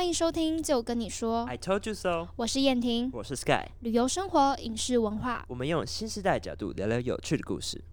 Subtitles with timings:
[0.00, 2.28] 欢迎收听，就跟你说，I told you so。
[2.36, 7.84] 我是燕婷，我是 Sky，旅游、生活、影视文化，我们用新时代角度聊聊有趣的故事。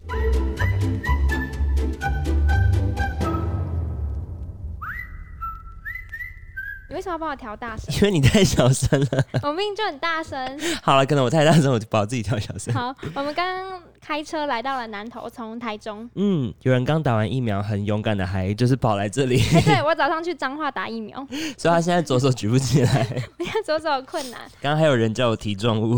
[6.98, 7.94] 为什么要帮我调大声？
[7.94, 9.24] 因为你太小声了。
[9.44, 10.36] 我明明就很大声。
[10.82, 12.74] 好了，可能我太大声，我就把我自己调小声。
[12.74, 16.10] 好，我们刚刚开车来到了南投，从台中。
[16.16, 21.24] 嗯，有人刚打完疫苗，很勇敢的，还就是跑来这里，哎、对 我早上去彰化打疫苗，
[21.56, 23.06] 所以他现在左手举不起来。
[23.38, 24.40] 我现在左手有困难。
[24.60, 25.96] 刚刚还有人叫我提重物。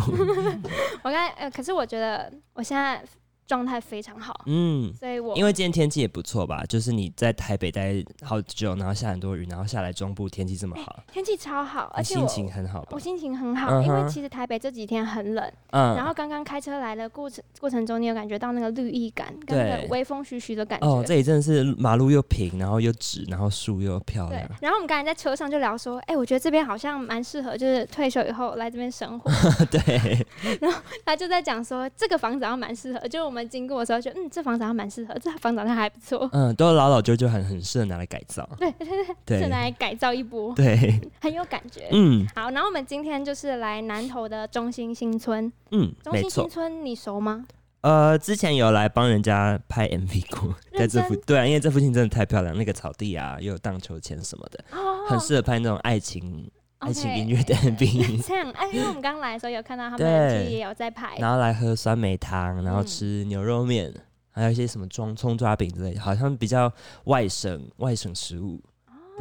[1.01, 3.02] 我刚才呃，可是我觉得我现在
[3.50, 6.62] 状态非常好，嗯，所以我因为今天天气也不错吧？
[6.68, 13.00] 就是你在台北待好久，然后下很多雨，然后下来中部天气这么好，天气超好，而且心情很好吧我？
[13.00, 20.87] 心情很好，因为其实台北这几天很冷，嗯，然后刚刚开车来的过程过程中，你有感觉到那个绿意感，跟那对个微风徐徐的感觉。
[20.87, 29.28] 哦，这里真的是马路又平，然后又直，然后树又漂对亮。，然后我们刚才在车上就聊说，哎、我觉得这边好像蛮适合，就是退休以后来这边生活。
[29.73, 30.24] 对，
[30.60, 36.29] 然后他就在讲说，这个房子好像蛮适合，就我们经过的时候，觉得嗯，这房子还蛮适合，这房子好像还不错。
[36.33, 38.49] 嗯，都老老旧旧，很很适合拿来改造。
[38.59, 38.87] 对对
[39.24, 41.88] 对，对是来改造一波，对， 很有感觉。
[41.93, 45.52] 嗯好，然后我们今天就是来南投的中心新村。
[45.71, 46.49] 嗯，没中心新。
[46.49, 47.45] 村你熟吗？
[47.83, 56.46] 呃，之前有来帮人家拍 MV 过， 在这附对啊，因为这附近真的太漂亮，那个草地啊，又有荡秋千什么的，哦，很适合拍那种爱情
[56.80, 58.20] 爱情音乐的 MV。
[58.26, 61.16] 这样，哎，因为我们刚来的时候有看到他们也有在拍。
[61.18, 63.92] 然后来喝酸梅汤，然后嗯吃牛肉面，
[64.31, 66.70] 还有一些什么装葱抓饼之类的，好像比较
[67.04, 68.60] 外省外省食物。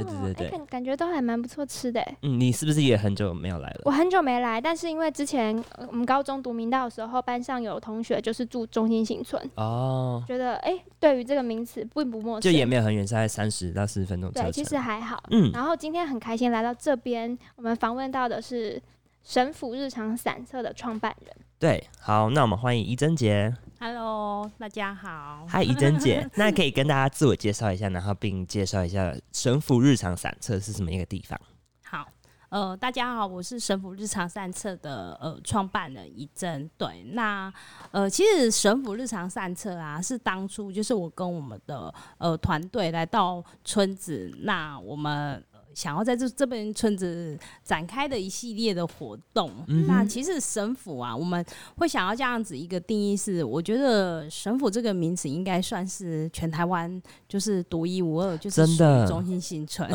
[0.04, 2.00] 对对对感感觉都还蛮不错吃的。
[2.02, 3.82] 哎嗯，你是不是也很久没有来了？
[3.86, 14.52] 我很久没来，但是因为之前呃我们高中读明道的时候，班上有同学就是住中心新村，哦，觉得哎、对于这个名词并不陌生就生，也没有很远，是在三十到四十分钟车对，程。
[14.52, 15.22] 其实还好。
[15.32, 18.82] 嗯，然后今天很开心来到这边，我们访问到的是
[19.24, 21.36] 神府日常散策的创办人。
[21.58, 23.54] 对，好，那我们欢迎一珍姐。
[23.82, 25.46] Hello，大家好。
[25.48, 31.40] 嗨，怡珍姐， 那可以跟大家自我介绍一下，然后并介绍一下神府日常散策是什么一个地方？
[31.86, 32.06] 好，
[32.50, 36.70] 呃，大家好，我是神府日常散策的呃创办人怡珍。
[36.78, 37.50] 对，那
[37.92, 45.42] 呃，其实神府日常散策啊，是当初就是我跟我们的呃团队来到村子，那我们。
[45.70, 51.44] 呃想要在这这边村子展开的一系列的活动，嗯那其实神府啊，我们
[51.78, 58.66] 会想要这样子一个定义是，我觉得神府这个名词应该算是全台湾就是独一无二，就是
[59.08, 59.90] 中心新村。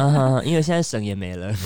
[0.45, 1.53] 因为现在省也没了。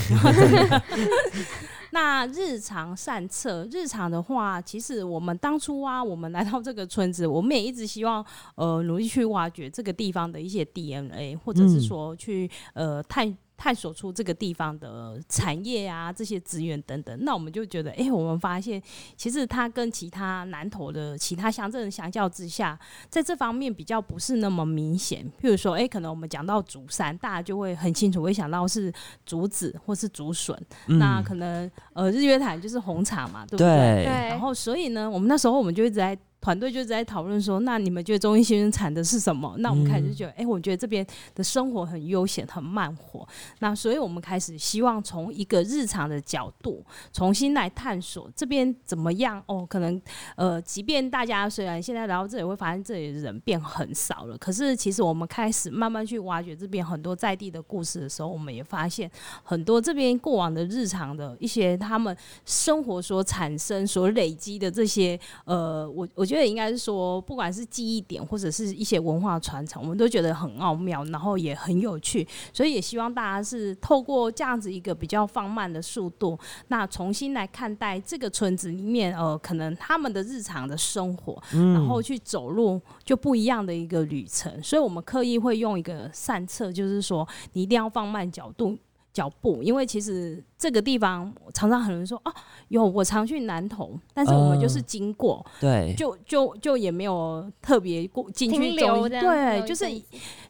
[1.91, 8.25] 那日常善策，日常的话，其实我们当初啊，我们来到这个村子，我们也一直希望
[8.57, 13.37] 呃努力去挖掘这个地方的一些 DNA，或者是嗯说去呃探。
[13.59, 18.81] 探索出这个地方的产业啊，这些资源等等，那我们就觉得，哎、我们发现
[19.17, 22.79] 其实它跟其他南投的其他乡镇相较之下，
[23.11, 25.29] 在这方面比较不是那么明显。
[25.43, 28.93] 譬如说，哎、可能我们讲到竹山，大家就会很清楚会想到是
[29.27, 33.67] 竹子或是竹笋，那嗯可能呃日月潭就是红茶嘛，对不对？
[33.67, 39.55] 对，然后所以呢，我们那时候我们就一直在团队就在讨论说，那你们觉得中医先生产的是什么？
[39.59, 41.05] 那我们开始就觉得，哎、我觉得这边
[41.35, 43.27] 的生活很悠闲，很慢活。
[43.59, 49.67] 那所以我们开始希望从一个日常的角度重新来探索这边怎么样哦。
[49.69, 50.01] 可能
[50.37, 59.11] 呃，即便大家虽然现在来到这里会发现这里的人变很少了，可是其实我们开始慢慢去挖掘这边很多在地的故事的时候，我们也发现
[59.43, 76.39] 很多这边过往的日常的一些他们生活所产生、所累积的这些呃，我我觉得应该是说，不管是记忆点或者是一些文化传承，我们都觉得很奥妙，然后也很有趣，所以也希望大家是透过这样子一个比较放慢的速度，
[76.69, 88.77] 那重新来看待这个村子里面呃，可能他们的日常的生活，然后去走路就不一样的一个旅程，所以我们刻意会用一个善策，就是说你一定要放慢角度。
[89.19, 92.33] 脚步，因为其实这个地方常常很多人说哦，
[92.69, 100.03] 有我常去南投，但是我们就是哦经过，对，就就就也没有特别过进去停留中医这样子有对，就是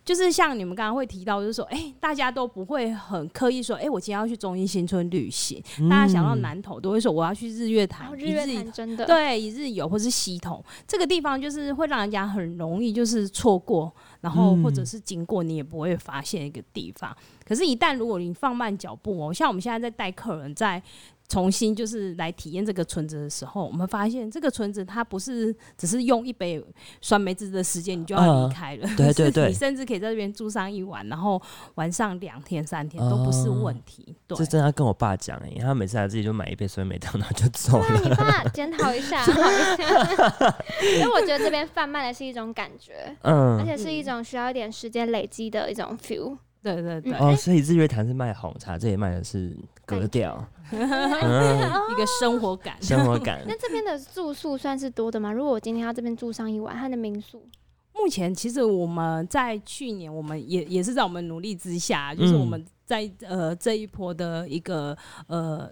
[0.05, 5.63] 就是像你们刚刚会提到，就是说，哎、大家都不会很刻意说，哎、我今天要去中医新村旅行。
[5.89, 17.17] 大家想到嗯南投都会说，我要去日月潭，哦日月潭真的，对，一日游或是西头这个地方，就是会让人家很容易就是错过，然后或者嗯是经过你也不会发现一个地方。
[17.49, 20.83] 可是，一旦如果你放慢脚步哦，像我们现在在带客人在
[21.29, 26.63] 重新就是来体验这个村子的时候，我们发现这个村子它不是只是用一杯
[27.03, 31.41] 酸梅汁的时间你就要离开了，嗯对对 对你甚至可以在这边住上一晚，然后
[31.75, 34.17] 玩上两天三天都不是问题。
[34.27, 37.87] 对这，真的要跟我爸讲哎、因为他每次来自己就买一杯酸梅汤，然后就走了。
[38.03, 40.57] 你爸检讨一下，好一下。
[40.97, 46.39] 因为我觉得这边贩卖的是一种感觉，嗯而嗯，且是一种需要一点时间累积的一种 feel。
[46.63, 49.57] 对对对，哦，所以日月潭是卖红茶，这里卖的是
[49.87, 50.81] 格调，嗯，
[51.91, 52.77] 一个生活感。
[52.83, 53.43] 生活感。
[53.47, 55.33] 那这边的住宿算是多的吗？
[55.33, 57.47] 如果我今天要这边住上一晚，它的民宿
[57.95, 64.97] 目前其实我们在去年，我们也也是在我们努力之下，就是我们在呃这一波的一个
[65.27, 65.71] 呃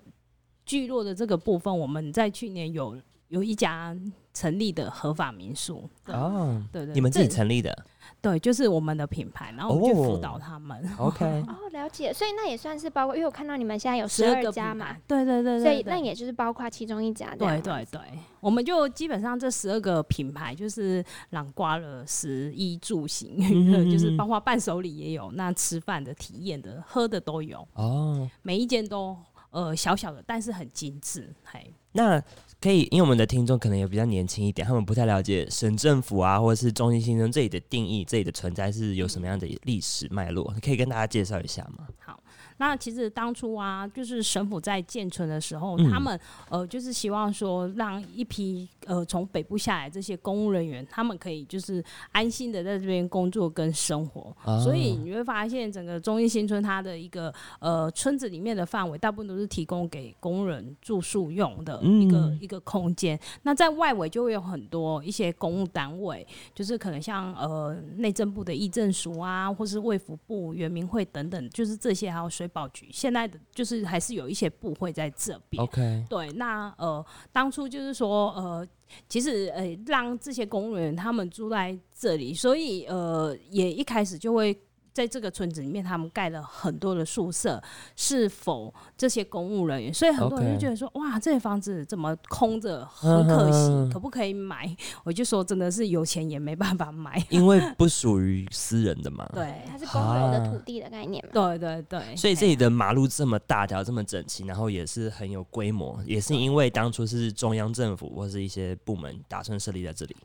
[0.64, 2.96] 聚落的这个部分，我们在去年有
[3.28, 3.96] 有一家
[4.34, 5.88] 成立的合法民宿。
[6.04, 7.86] 对哦，对对，你们自己成立的
[8.20, 10.82] 对，就是我们的品牌，然后我们去辅哦导他们。
[10.98, 12.12] OK， 哦，了解。
[12.12, 17.60] 所以那也算是包括，因为我看到你们现在有十二个家嘛品牌，，对对对所以对对那也就是包括其中一家这对样。
[17.62, 18.00] 对对，
[18.40, 29.16] 我们就基本上这十二个品牌就是囊括了食衣住行娱乐，嗯 就是包括伴手礼也有，那吃饭的、体验的、喝的都有，哦，每一间都
[29.50, 31.72] 呃小小的，但是很精致，嘿。
[31.92, 32.22] 那
[32.66, 41.86] 可以，因为我们的听众可能也比较年轻一点，他们不太了解省政府啊，或者是中心新生这里的定义，这里的存在是有什么样的历史脉络，可以跟大家介绍一下吗？
[42.00, 42.18] 好，
[42.58, 46.18] 那其实当初啊，就是省府在建村的时候，嗯他们
[46.48, 54.34] 呃就是希望说，让一批呃从北部下来这些公务人员，他们可以就是安心的在这边工作跟生活。
[54.44, 63.18] 哦所以你会发现，整个中义新村它的一个呃村子里面的范围，大部分都是提供给工人住宿用的一个、嗯一个空间。
[63.42, 75.62] 那在外围就会有很多一些公务单位，就是可能像呃内政部的议政署啊，或是卫福部、原民会等等，就是这些还有水保局，现在的就是还是有一些部会在这边。
[75.62, 78.66] OK，对，那呃，当初就是说，呃，
[79.08, 84.58] 其实呃，让这些公务员他们住在这里，所以呃，也一开始就会
[84.96, 87.62] 在这个村子里面，他们盖了很多的宿舍，
[87.94, 89.92] 是否这些公务人员？
[89.92, 94.74] 所以很多人就觉得说，哇，这些房子怎么空着，很可惜，嗯可不可以买？
[95.04, 97.22] 我就说，真的是有钱也没办法买。
[97.28, 99.28] 因为不属于私人的嘛。
[99.34, 101.30] 对，它是公有的土地的概念嘛。
[101.30, 110.16] 对对对，所以这里的马路这么大条、这么整齐，然后也是很有规模，也是因为当初是中央政府或是一些部门打算设立在这里。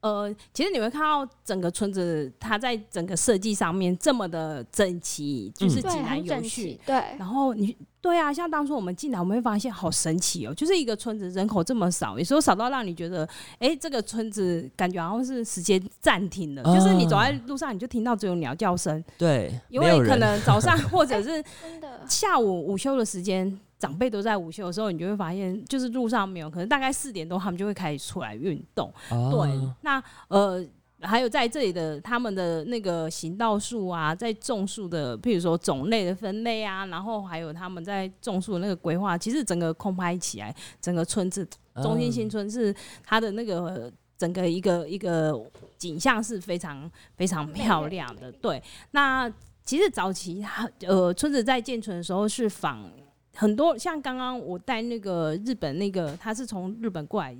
[0.00, 6.80] 呃，其实你会看到整个村子，它在整个设计上面这么的整齐，就是，井然有序齐。。
[6.86, 13.28] 对，然后你对啊，像当初我们进来，我们会发现好神奇哦，就是一个村子人口这么少，有时候少到让你觉得，
[13.58, 20.18] 哎，这个村子感觉好像是时间暂停了，就是你走在路上，你就听到只有鸟叫声，对，因为可。
[20.18, 21.42] 能早上 或者是。
[22.08, 28.92] 下午午休的时间，长辈都在午休的时候，你就会发现，就是路上没有，可能大概四点多他们就会开始出来运动。
[29.10, 30.66] 哦对，那呃。
[31.00, 41.48] 还有在这里的他们的那个行道树啊，在种树的，譬如说种类的分类啊，然后还有他们在种树的那个规划，其实整个空拍起来，整个村子
[41.80, 45.40] 中心新村是它的那个整个一个一个
[45.76, 48.32] 景象是非常非常漂亮的。
[48.32, 48.60] 对，
[48.90, 49.32] 那
[49.64, 52.90] 其实早期它呃村子在建村的时候是仿
[53.38, 57.36] 很多，像刚刚我带那个日本那个，他是从日本过来。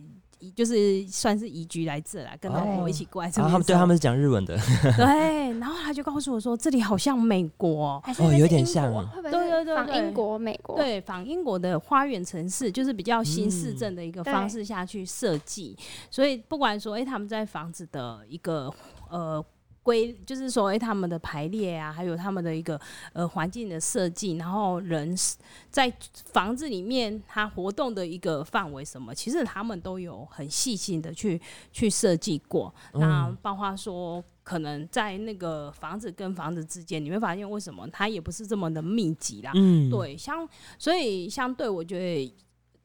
[0.55, 4.57] 就是算是移居来这来，跟老婆一起过来这啊，他们对他们是讲日文的，
[4.97, 8.89] 对，然后他就告诉我说，这里好像美国，哦有点像
[9.21, 15.77] 对对对仿英国、美国？，对，仿英国的花园城市，就是比较新市嗯镇的一个方式下去设计，
[16.09, 18.73] 所以不管说，哎、他们在房子的一个
[19.11, 19.45] 呃。
[19.89, 22.79] 规就是说，哎、他们的排列啊，还有他们的一个
[23.15, 25.17] 呃环境的设计，然后人
[25.71, 31.41] 在房子里面他活动的一个范围什么，其实他们都有很细心的去
[31.73, 32.75] 去设计过。
[32.93, 39.53] 那包括说，可能在那个房子跟房子之间，你会发现为什么它也不是这么的密集啦。
[39.55, 40.47] 嗯，对，相
[40.79, 42.35] 所以相对，我觉得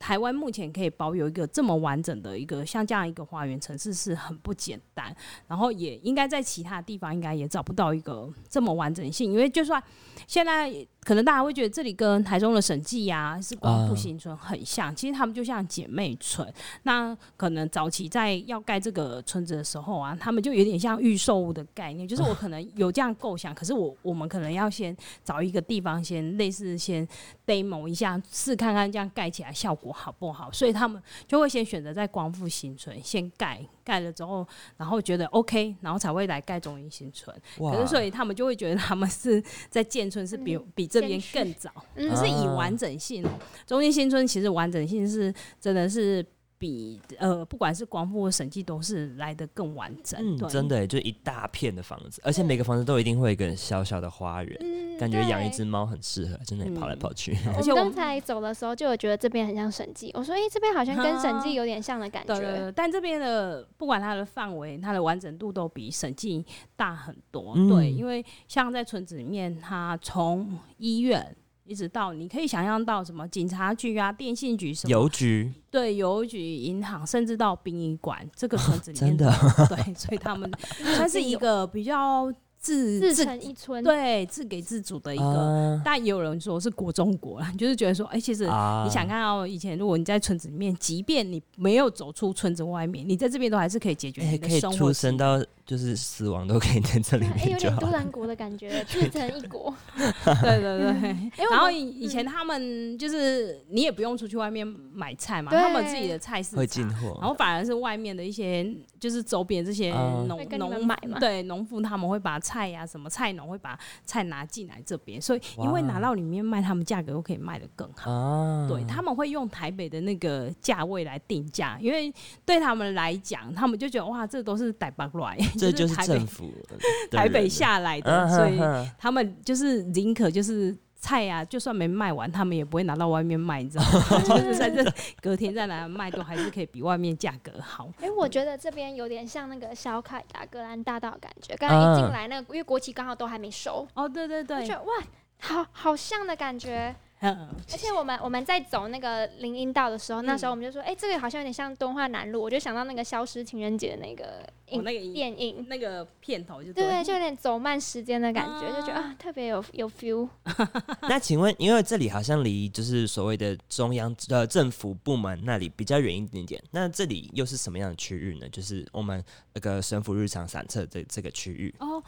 [0.03, 5.15] 台湾目前可以保有一个这么完整的一个像这样一个花园城市是很不简单，
[5.47, 9.81] 然后也应该在其他地方应该也找不到一个这么完整性，因为就算
[10.27, 10.69] 现在
[11.03, 16.51] 可能大家会觉得这里跟台中的审计呀是光复啊新村很像，其实他们就像姐妹村。
[16.83, 27.07] 那可能早期在要盖这个村子的时候啊，他们就有点像预售屋的概念，就是我可能有这样构想，可是我我们可能要先找一个地方先类似先
[27.45, 34.47] demo 一下，试看看这样盖起来效果好不好，所以他们就会先选择在光复新村先盖盖了之后，
[34.77, 37.35] 然后觉得 OK，然后才会来盖中英新村。
[37.57, 42.09] 可是所以他们就会觉得他们是在建村是比、嗯比这边更早，嗯。
[42.09, 43.29] 可是以啊完整性哦、
[43.67, 46.25] 中英新村其实完整性是真的是
[46.63, 50.17] 比呃不管是光复或审计都是来的更完整。
[50.23, 57.37] 嗯，对真的就一大片的房子，而且每个房子都一定会有一个小小的花园，嗯感觉养一只猫很适合，真的跑来嗯跑去。
[57.51, 62.33] 我而且我们们刚才走的时候就有觉得这边很像审计，我说：“哎、这边好像跟审计有点像的感觉。
[62.35, 66.45] 对对对，但这边的不管它的范围、它的完整度都比审计
[66.77, 67.51] 大很多。
[67.57, 79.33] 嗯对，因为像在村子里面，它从医院一直到你可以想象到什么警察局啊、电信局什么，邮局对邮局、银行，甚至到殡仪馆，这个 村子里面真的
[79.69, 80.51] 对，所以他们
[80.95, 85.23] 算是一个比较自自成一村，对自给自足的一个。
[85.25, 97.79] 啊但也有人说是国中国啦，就是觉得说，哎、其实啊你想看到以前，如果你在村子里面，即便你没有走出村子外面，你在这边都还是可以解决哎、你的可以出生到就是死亡都可以在这里哎、有面就好了。
[97.79, 99.73] 点都兰国的感觉， 自成一国。
[99.95, 101.45] 对对 对。
[101.49, 118.11] 然后以以前他们就是你也不用出去外面买菜嘛，他们自己的菜市会场进货，然后反而是外面的一些就是周边这些嗯农农买嘛对农夫他们会把菜呀、什么菜农会把菜拿进来这边，所以因为拿到里面卖，他们价格又可以卖得更好。
[118.11, 122.13] 啊，对，他们会用台北的那个价位来定价，因为
[122.45, 126.51] 对他们来讲，他们就觉得哇，这都是台北来，这就是政府
[127.11, 128.59] 台北下来的，嗯所以
[128.97, 134.19] 他们就是宁可就是菜啊，就算没卖完，他们也不会拿到外面卖，你知道吗？
[134.37, 134.83] 就是在这
[135.21, 137.89] 隔天再拿来卖，都还是可以比外面价格好。
[137.99, 141.55] 哎、我觉得这边有点像那个小凯达格兰大道的感觉。
[141.57, 144.93] 刚刚一进啊来，那个因为国旗刚好都还没收，哦，对对我对觉，得哇，
[145.39, 146.95] 好好像的感觉。
[147.23, 155.65] 嗯，而且我们我们在走那个林荫道的时候，那嗯时候我们就说，哎、这个好像有点像敦化南路，我就想到那个消失情人节的那个哦影、那个影电影。
[155.69, 160.27] 那个片头就对对，对就有点走慢时间的感觉，啊就觉得啊，特别有有 feel。
[161.07, 168.49] 那请问，因为这里好像离就是所谓的中央呃政府部门那里比较远一点点，那这里又是什么样的区域呢？
[168.49, 171.73] 就是我们那个神府日常散策这这个区域。
[171.79, 172.03] 哦，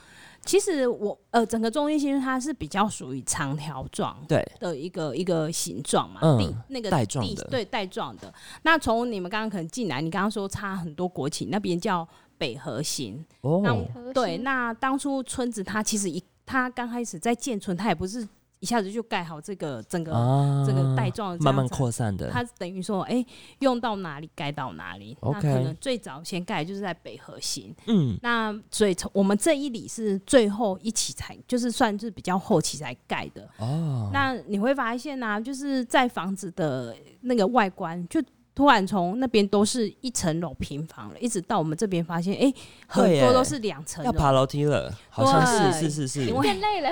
[0.45, 8.33] 其实我呃，整个中心新村它是比较属于长条状对，的一个一个形状嘛，嗯地那个地带状的对带状的。
[8.61, 13.25] 那从你们刚刚可能进来，你刚刚说差很多国企，那边叫北河型。
[13.41, 18.27] 哦那核对，那当初村子它其实一它刚开始在建村，它也不是
[18.59, 22.29] 一下子就盖好这个整个、啊这个带状慢慢扩散的。
[22.31, 23.23] 它等于说，哎、
[23.59, 25.15] 用到哪里盖到哪里。
[25.21, 33.47] 那可能最早先盖就是在北核心，嗯，那所以从我们这一里是最后一起才，就是算是比较后期才盖的。
[33.57, 38.21] 哦，那你会发现呢、就是在房子的那个外观，就
[38.55, 42.53] 突然从那边都是一层楼平房了，一直到我们这边发现，哎、
[42.87, 44.03] 很多都是两层。
[44.05, 46.33] 要爬楼梯了，好像是是是是因。
[46.33, 46.89] 为变累了，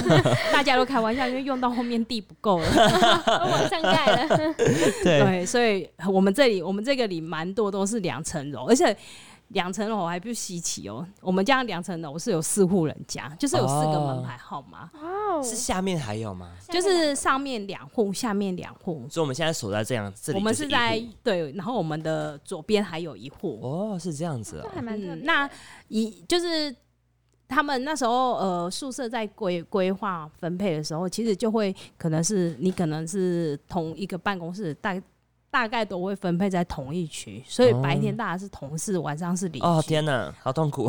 [0.52, 2.66] 大家都开玩笑，因为用到后面地不够了。
[3.26, 4.28] 我往上盖了。
[5.02, 8.94] 对，对，所以我们这里我们这个里蛮多都是两层楼，而且
[9.48, 11.06] 两层楼还不稀奇哦。
[11.20, 16.52] 我们家两层楼是有四户人家，就是有四个门牌号码，哦，是下面还有吗？
[16.68, 19.06] 就是上面两户，下面两户。
[19.08, 23.60] 所以我们现在所在这样，这里我们是在对，然后我们的左边还有一户。
[23.62, 24.82] 哦，是这样子哦这还。
[24.82, 25.16] 蛮特别的。
[25.16, 25.50] 嗯那
[25.88, 26.74] 一就是
[27.48, 35.00] 他们那时候呃宿舍在规规划分配的时候，其实就会可能是你可能是同一个办公室大。
[35.56, 39.66] 大概都会分配在同一区，所以白天大家是同事，晚上是邻居。
[39.66, 40.86] 哦天哪，好痛苦！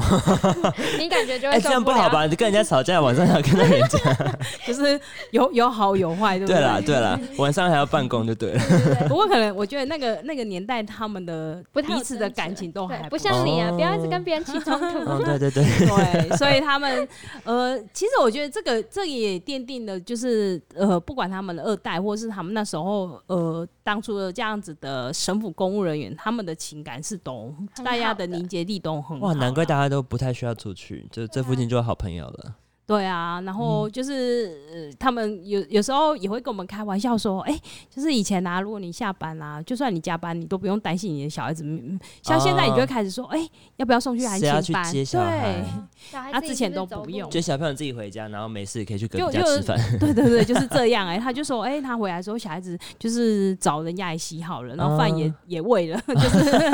[1.00, 1.71] 你感觉就 哎，这会受了？
[1.75, 2.25] 样不好吧？
[2.27, 3.97] 你跟人家吵架，晚上还要跟到人家。
[4.67, 5.00] 就是
[5.31, 6.65] 有有好有坏，对不对对？
[6.65, 8.62] 啦对啦，晚上还要办公就对了。
[9.07, 15.00] 不过可能我觉得那个那个年代他们的不彼此的感情都还，不不像你啊，哦不要一直跟别人起冲突。
[15.05, 17.07] 嗯，对对对，对，所以他们
[17.45, 32.56] 呃，其实我觉得这个这也奠定了，就是呃，不管他们的二代，或是他们那时候呃当初的这样子的省府公务人员，他们的情感是都大家的的凝结力都很好哇，难怪大家都不太需要出去，就这附近就有好朋友了。
[32.88, 37.60] 对啊，然嗯后就是、呃他们有有时候也会跟我们开玩笑说，哎、
[37.94, 41.63] 就是以前啊，如果你下班啊，就算你加班，你都不用担心你的小孩子。
[41.63, 43.39] 嗯像现在你就会开始说，哎、
[43.75, 44.91] 要不要送去安谁要去亲班？
[44.91, 45.63] 接小孩对，
[46.12, 49.77] 小孩自己他之前都不用就小朋友自己回家，然后没事可以去隔就壁家吃饭。
[50.00, 56.70] 对对对，就是这样 哎、他就说，哎、他回来的时候，小孩子就是找人家也洗好了，然后饭也、啊也喂了， 就是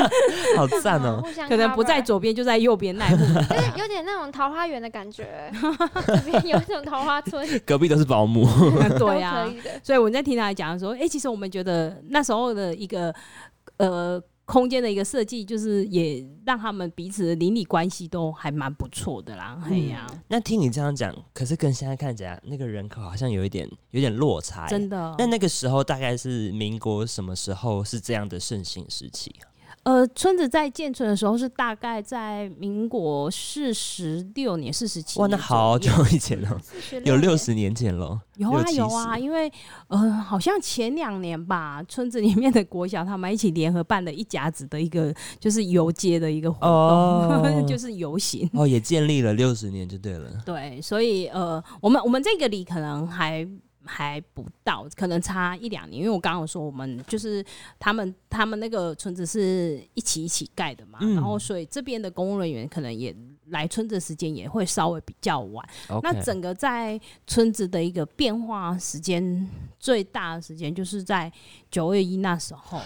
[0.56, 1.22] 好赞哦！
[1.48, 3.24] 可能不在左边就在右边那一户。
[3.24, 5.50] 就是有点那种桃花源的感觉，
[6.06, 8.46] 这边有一种桃花村， 隔壁都是保姆。
[8.88, 9.50] 对都呀。
[9.82, 13.14] 所以我在听他讲的时候，哎、其实我们觉得那时候的一个
[13.78, 19.58] 呃空间的一个设计，就是也让他们彼此的邻里关系都还蛮不错的啦。
[19.64, 24.68] 嘿呀、那听你这样讲，可是跟现在看起来，那个人口好像有一点有点落差耶。
[24.68, 25.14] 真的。
[25.18, 29.48] 那那个时候大概是民国什么时候是这样的盛行时期啊？
[29.84, 36.60] 呃，村子在建村的时候是大概在民国四十六年、四十七哇，那好久以前了，
[37.04, 38.18] 有六十年前了。
[38.36, 39.52] 有啊有啊，因为
[39.88, 48.48] 呃，好像前两年吧，村子里面的国小他们一起联合办了一甲子的一个就是游街的一个活动，哦 就是游行。
[48.54, 50.30] 哦，也建立了六十年就对了。
[50.44, 53.46] 对，所以呃，我们我们这个里可能还
[53.84, 57.44] 还不到，可能差一两年，因为我刚刚有说我们就是
[57.78, 63.14] 他们他们那个村子是一起一起盖的嘛，嗯然后所以这边的公务人员可能也
[63.48, 65.68] 来村子时间也会稍微比较晚。
[66.02, 69.48] 那整个在村子的一个变化时间
[69.78, 71.30] 最大的时间，就是在
[71.70, 72.78] 九二一那时候。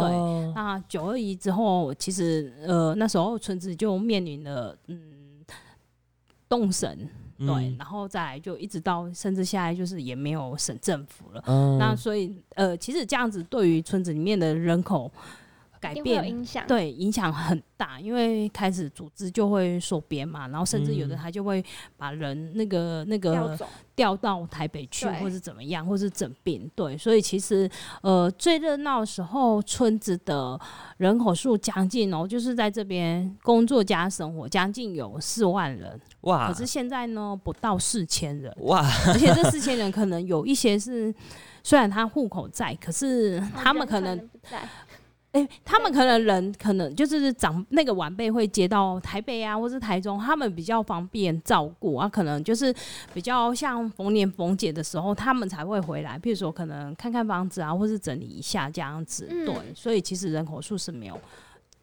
[0.00, 5.44] 对，那九二一之后，其实呃那时候村子就面临了嗯
[6.48, 7.08] 动审，
[7.38, 11.42] 对，嗯然后再来就一直到甚至现在就是也没有省政府了。
[11.46, 15.10] 嗯那所以呃，其实这样子对于村子里面的人口
[15.80, 16.64] 改变影响。
[16.66, 21.64] 对，影响很大，因为开始组织就会缩编嘛，然后甚至有的嗯他就会
[21.96, 26.60] 把人那个那个调走，调到台北去，或是怎么样，或是整编。
[26.74, 27.68] 对，所以其实
[28.02, 30.58] 呃最热闹的时候，村子的
[30.98, 36.00] 人口数将近哦，就是在这边工作加生活，将近有四万人。
[36.22, 41.14] 哇可是现在呢，不到四千人，哇，而且这四千人可能有一些是。
[41.62, 44.30] 虽然他户口在，可是他们可能
[45.36, 52.74] 哎、他们可能人可能就是长那个晚辈会接到台北啊，或是台中，他们比较方便照顾啊，可能就是
[53.12, 56.18] 比较像逢年逢节的时候，他们才会回来。
[56.18, 59.28] 譬如说，可能看看房子啊，或是整理一下这样子。
[59.30, 61.20] 嗯对，所以其实人口数是没有，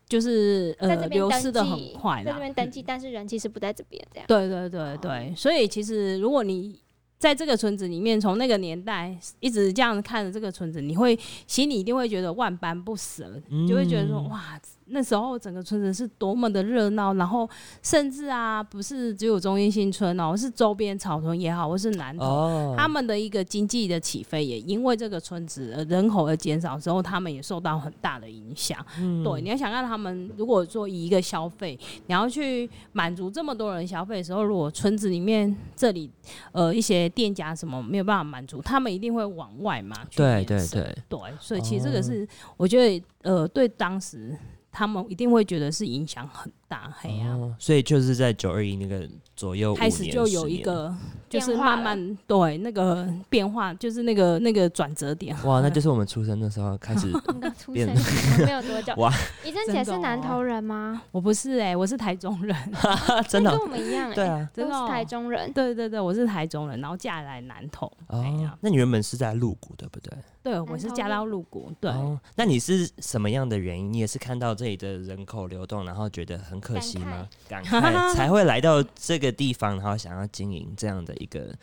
[0.08, 2.40] 就是呃流失的很快啦在这。
[2.40, 4.26] 边登记，但是人其实不在这边，这样。
[4.28, 6.80] 对对对对，所以其实如果你
[7.24, 13.66] 在这个村子里面，从那个年代一直这样看着这个村子，你会心里一定会觉得万般不舍，嗯。
[13.66, 17.50] 就会觉得说哇，那时候整个村子是多么的热闹，然后
[17.82, 22.26] 甚至啊，不是只有中英新村哦，是周边草屯也好，或是南投。
[22.26, 28.78] 哦，他们的一个经济的起飞，也因为这个村子呃人口而减少之后，他们也受到很大的影响。
[29.00, 36.10] 嗯对，你要想让他们如果说以一个消费，你要去满足这么多人消费的时候，如果村子里面这里
[36.52, 39.96] 呃一些店家什么没有办法满足，他们一定会往外嘛。
[40.10, 44.38] 去对对对，对，所以其实这个哦是、我觉得呃对当时
[44.74, 50.92] 他们一定会觉得是影响很大，嘿呀、哦，所以就是在九二一那个左右，开始就有一个
[51.30, 55.36] 就是慢慢对那个变化，就是那个那个转折点。
[55.44, 57.12] 哇，那就是我们出生的时候开始
[57.60, 58.92] 出变生没有多久。
[58.98, 59.14] 哇，
[59.46, 61.04] 怡珍姐是南投人吗？
[61.12, 62.56] 我不是哎、我是台中人。
[63.30, 65.54] 真的跟我们一样哎，对啊，都是真的哦台中人。
[65.54, 67.86] 对对对，我是台中人，然后嫁来南投。
[68.08, 70.12] 哎哦呀，那你原本是在鹿谷对不对？
[70.42, 71.72] 对，我是嫁到鹿谷。
[71.80, 73.94] 对，哦，那你是什么样的原因？
[73.94, 77.28] 你也是看到这里的人口流动，然后觉得很可惜吗？
[77.50, 81.54] 感慨才会来到这个地方，然后想要经营这样的一个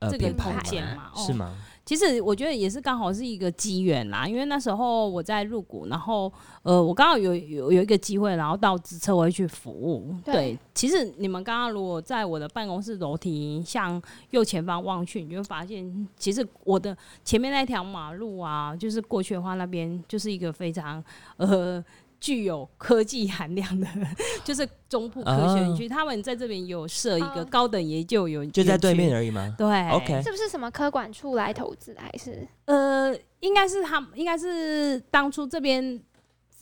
[0.00, 1.56] 呃这个品牌空间吗嘛哦是吗？
[1.82, 10.14] 其实我觉得也是刚好是一个机缘啦，因为那时候我在入股，然后呃，我刚好有有有一个机会，然后到职车位去服务。
[10.24, 21.02] 对对，其实你们刚刚如果在我的办公室楼梯向右前方望去，你就会发现，其实我的前面那条马路啊，就是过去的话，那边就是一个非常
[21.38, 21.84] 呃。
[22.20, 23.86] 具有科技含量的，
[24.44, 29.54] 就是中部科学园区，他们在这边有设一个哦高等研究有就在对面而已吗？
[29.56, 29.66] 对。
[29.90, 36.00] OK 是不是什么科管处来投资，还是呃，应该是他们，应该是当初这边。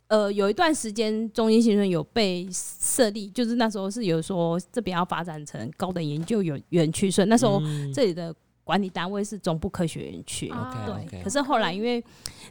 [0.06, 7.92] 呃，有一段时间，中英新村有被设立，就是那时候是有说这边要发展成高等研究园园区，所以那时候嗯。
[7.92, 8.34] 这里的
[8.68, 10.50] 管理单位是中部科学园区。
[10.50, 10.68] 哦
[11.10, 12.04] 对可是后来因为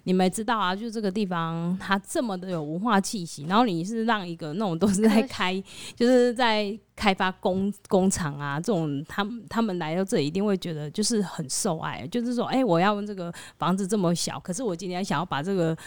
[0.05, 5.63] 你们知道啊，就这个地方它这么的有文化气息，然后你是让一个那种都是在开，
[5.95, 15.77] 就是在开发工工厂啊这种，他们他们来到这里一定会觉得就是很受爱，就是说，哎、我要用这个房子这么小，可是我今天想要把这个。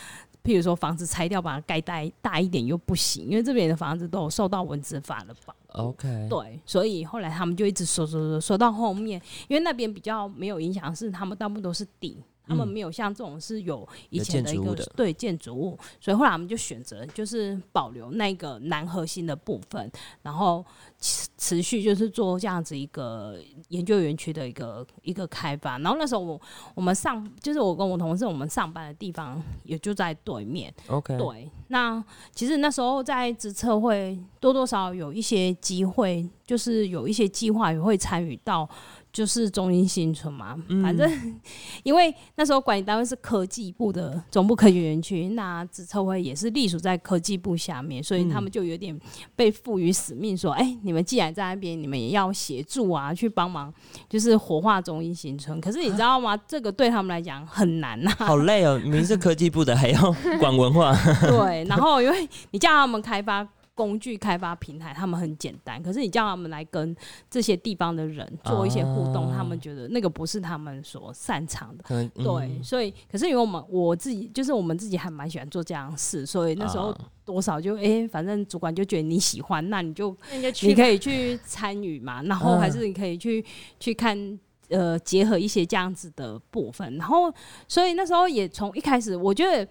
[0.42, 5.59] 譬如说房子拆掉，把它盖大大一点又不行，因为这边的房子都有受到文字法的保护。
[5.72, 12.16] OK，对，所以后来他们就一直说说说说到后面，因为那边比较没有影响，是他们大部分都是顶，
[12.50, 12.70] 他们嗯。
[12.70, 19.90] 没有像这种是有以前的一个对建筑物，所以后来我们就选择就是保留那个南核心的部分，
[20.22, 20.64] 然后
[21.00, 25.78] 持持续就是做这样子一个研究园区的一个一个开发。
[25.78, 26.40] 然后那时候我
[26.74, 32.02] 我们上就是我跟我同事我们上班的地方也就在对面，OK，对，那
[32.34, 38.68] 其实那时候在职测会多多少少有一些机会，就是有一些计划也会参与到，
[39.12, 40.56] 就是中英新村嘛。
[40.82, 41.10] 反正
[41.82, 48.98] 因为那时候管理单位是科技部的总部科学园区，那职测会也是隶属在科技部下面，所以他们就有点
[49.34, 53.72] 被赋予使命，说：“哎、你们既然在那边，你们也要协助啊，去帮忙，
[54.08, 56.36] 就是活化中英新村。”可是你知道吗？
[56.46, 60.94] 这个对他们来讲很难呐、好累哦，明明是科技部的，还要管文化。
[61.28, 63.46] 对，然后因为你叫他们开发
[63.80, 66.94] 工具、开发平台，他们很简单，可是你叫他们来跟
[67.30, 71.84] 这些地方的人做一些互动，啊他们觉得那个不是他们所擅长的。
[71.88, 76.98] 嗯对，所以可是因为我们我自己就是我们自己还蛮喜欢做这样的事，所以那时候啊。
[77.24, 80.14] 多少就哎、诶反正主管就觉得你喜欢，那你就
[80.62, 83.44] 你可以去参与嘛，然后还是你可以去
[83.78, 84.38] 去看。
[84.70, 87.28] 呃，结合一些这样子的部分，然后
[87.66, 89.66] 所以那时候也从一开始，我觉得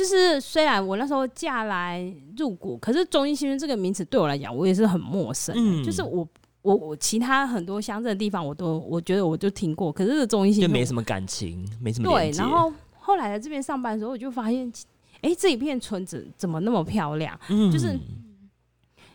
[0.00, 2.02] 就是虽然我那时候嫁来
[2.34, 5.60] 入股，可是中医新村这个名词对我来讲，我也是很陌生的。
[5.60, 6.26] 嗯就是我
[6.62, 12.30] 我我其他很多乡镇的地方，我都我觉得我就听过，可是这中医新村就没什么感情，没什么对。
[12.30, 14.72] 然后后来在这边上班的时候，我就发现，
[15.20, 17.38] 哎、这一片村子怎么那么漂亮？
[17.50, 17.94] 嗯就是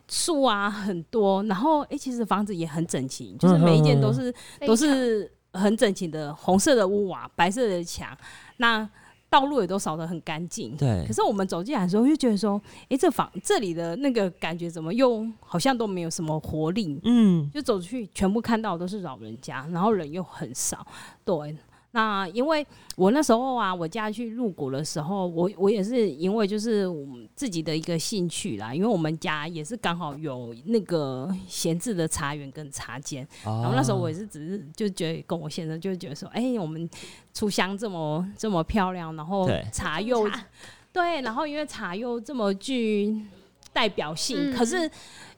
[0.07, 4.31] 树啊很多，然后哎、诶其实房子也很整齐，就是每一间都是
[4.67, 8.15] 都是很整齐的红色的屋瓦、白色的墙，
[8.57, 8.87] 那
[9.35, 10.77] 道路也都扫得很干净。
[10.77, 16.97] 对可，是我们走进来的时候，就觉得说，哎、这房这里的那个感觉怎么又好像都没有什么活力？
[17.03, 20.87] 嗯，就走出去，全部看到都是老人家，然后人又很少。
[21.25, 21.57] 对，
[21.95, 22.65] 那因为
[22.97, 36.89] 我那时候啊，我家去入股的时候，我我也是因为就是我们自己的一个兴趣啦，因为我们家也是刚好有那个闲置的茶园跟茶间，然然后那时候我也是只是就觉得跟我先生就觉得说，哎、我们
[37.33, 40.45] 出香这么这么漂亮，然后茶又茶。
[40.91, 43.25] 对，然后因为茶又这么具
[43.71, 44.53] 代表性，嗯。
[44.53, 44.91] 可是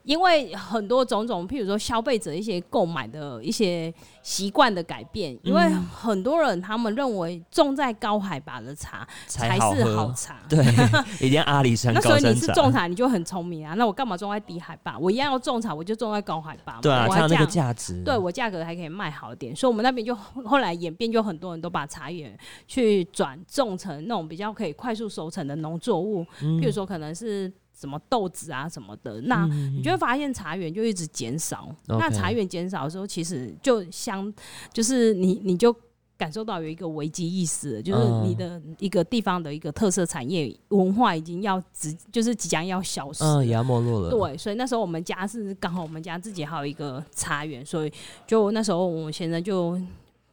[0.08, 3.92] 因为很多种种，譬如说消费者一些购买的一些
[4.22, 10.40] 习惯的改变，因为嗯很多人他们认为种在高海拔的茶才是好茶。
[10.48, 10.64] 对，
[11.20, 12.86] 一定要阿里山那高山所以你是种茶。
[12.86, 13.74] 你就很聪明啊。
[13.74, 14.98] 那我干嘛种在低海拔？
[14.98, 16.80] 我一样要种茶，我就种在高海拔嘛。
[16.80, 18.02] 对啊，我还这样才有那个价值。
[18.02, 22.34] 对我价格还可以卖好一点，所以我们那边就后来演变，就很多人都把茶园
[22.66, 31.74] 去转种成那种比较可以快速收成的农作物，嗯譬如说可能是什么豆子啊什么的，那你就会发现茶园就一直减少。
[31.86, 34.32] 那茶园减少的时候，其实就相
[34.72, 35.74] 就是你你就。
[36.18, 43.22] 感受到有一个危机意识，就是嗯你的一个地方的一个特色产业文化已经要即就是即将要消失。
[43.22, 44.10] 嗯，也要没落了。
[44.10, 47.92] 对，所以那时候我们家是刚好我们家自己还有一个茶园，所以
[48.26, 49.80] 就那时候我先生就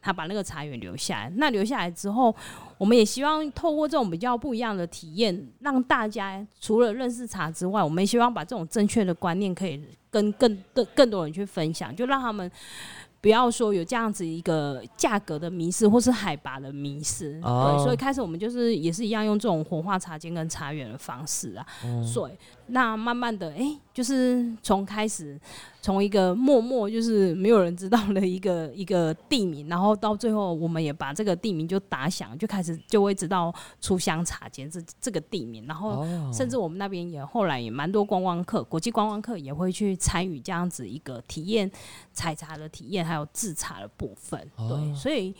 [0.06, 1.32] 他把那个茶园留下来。
[1.34, 2.32] 那留下来之后，
[2.78, 12.48] 我们也希望透过这种比较不一样的体验，让大家除了认识茶之外，我们也希望把这种正确的观念可以跟更更更多人去分享，就让他们。
[13.18, 21.66] 不要说有这样子一个价格的迷失，或是海拔的迷失，哦对，所以开始我们就是也是一样用这种活化茶间跟茶园的方式啊，
[22.04, 22.32] 所以
[22.68, 25.38] 那慢慢的，哎、就是从开始
[25.80, 41.70] 从一个默默就是没有人知道的一个一个地名，然后到最后我们也把这个地名就打响，就开始就会知道出香茶间这这个地名，然后哦，甚至我们那边也后来也蛮多观光客，国际观光客也会去参与这样子一个体验
[42.12, 44.40] 采茶的体验，还有制茶的部分。
[44.56, 45.32] 哦对，所以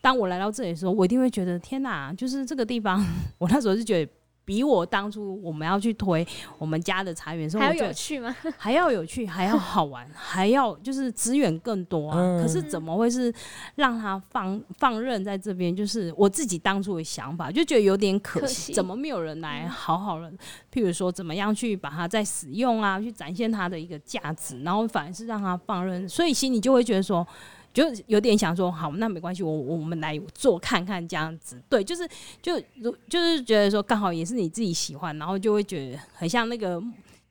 [0.00, 3.04] 当我来到这里的时候，我一定会觉得天哪，就是这个地方，
[3.38, 4.12] 我那时候是觉得。
[4.48, 8.34] 比我当初我们要去推我们家的茶园的时候，还有有趣吗？
[8.56, 12.16] 还要有趣，还要好玩，还要就是资源更多啊。
[12.18, 13.30] 嗯可是怎么会是
[13.74, 15.76] 让它放放任在这边？
[15.76, 20.32] 就是我自己当初的想法，就觉得有点可惜，可惜怎么没有人来好好的，
[20.72, 27.26] 譬如说怎么样去把它再使用啊，去展现它的一个价值，然后反而是让它放任，所以心里就会觉得说。
[27.72, 32.08] 就有点想说，好，那没关系，我我们来做看看这样子，对，就是
[32.42, 36.82] 就如就是觉得说，刚好也是你自己喜欢，然后就会觉得很像那个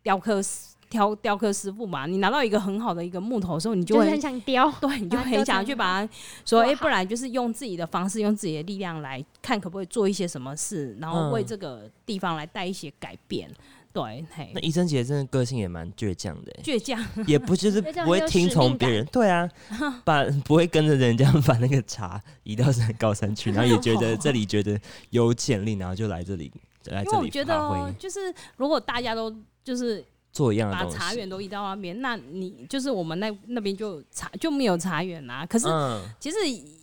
[0.01, 6.13] 雕刻师雕雕刻师傅嘛，你拿到一个很好的一个木头的时候，你就会就是很想雕，对，你就很想去把它
[6.45, 11.45] 说，哎、做好不然就是用自己的方式，用自己的力量来看可不可以做一些什么事，然后为嗯。
[11.45, 13.49] 这个地方来带一些改变。
[13.97, 19.49] 对，嘿那，医生姐真的个性也蛮倔强的欸，倔强，也不就是倔 强不会听从别人，对啊，
[20.05, 24.79] 把不会跟着人家把那个茶移到山高山去， 然后也觉得这里觉得
[25.09, 26.51] 有潜力，然后就来这里
[26.85, 30.97] 来这里因为我觉发挥，得就是如果大家都就是做一样的把东西。
[30.99, 35.43] 茶园都移到那边，那你就是我们那那边就茶就没有茶园啦。
[35.47, 36.37] 可是嗯，其实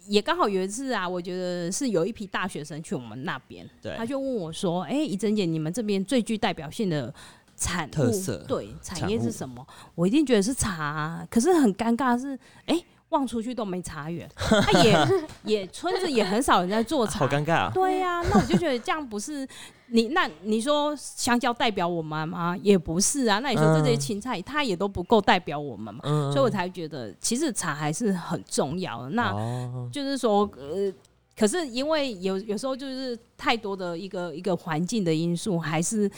[0.06, 7.12] 也刚好有一次啊，我觉得是有一批大学生去我们那边，他就问我说：“哎、怡珍姐，你们这边最具代表性的
[7.56, 12.78] 产物特色对产业是什么？”我一定觉得是茶、可是很尴尬是，哎、
[13.14, 14.98] 望出去都没茶园， 他也
[15.44, 17.70] 也村子也很少人在做茶，好尴尬啊！
[17.72, 19.46] 对呀、那我就觉得这样不是
[19.86, 22.56] 你那你说香蕉代表我们吗？
[22.62, 23.38] 也不是啊。
[23.38, 29.10] 那你说这些嗯青菜，它也都不够代表我们嘛，嗯，所以我才觉得其实茶还是很重要的。
[29.10, 30.92] 那哦就是说，呃，
[31.38, 36.10] 可是因为有有时候就是太多的一个一个环境的因素，还是。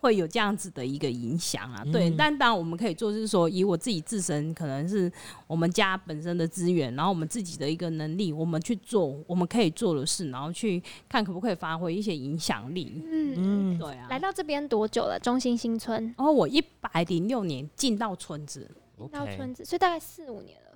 [0.00, 5.10] 会有这样子的一个影响啊，对，嗯但当然我们可以做，就是说以我自己自身可能是
[5.46, 13.02] 我们家本身的资源，然后我们自己的一个能力，我们去做我们可以做的事，然后去看可不可以发挥一些影响力。
[13.04, 15.18] 嗯，嗯，对啊，来到这边多久了？
[15.20, 18.70] 中心新村然后我一百零六年进到村子，
[19.12, 20.68] 到村子，所以大概四五年了。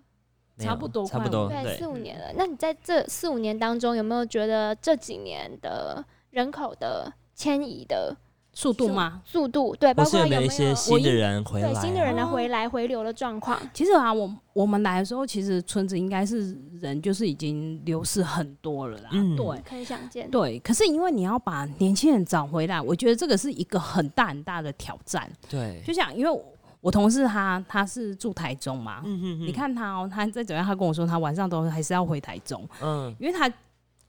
[0.59, 2.33] 差不多快差不多，对四，五年了。
[2.37, 8.15] 那你在这四五年当中，有没有觉得这几年的人口的迁移的
[8.55, 9.23] 速度吗？
[9.25, 9.75] 速度？
[9.77, 11.73] 对，包括有没有新的人回来啊？
[11.73, 13.59] 对新的人的回来回流的状况？
[13.73, 19.09] 其实啊，我我们来的时候，其实村子应该是人就是已经流失很多了啦。
[19.13, 20.31] 嗯对可以想见。
[20.31, 25.31] 对，可是因为你要把年轻人找回来，我觉得这个是一个很大很大的挑战。
[25.49, 26.45] 对，就像因为我
[26.83, 33.51] 我同事他他是住台中嘛，嗯哼哼你，看他哦，他在怎样，他跟我说他晚上都还是要回台中，嗯，因为他。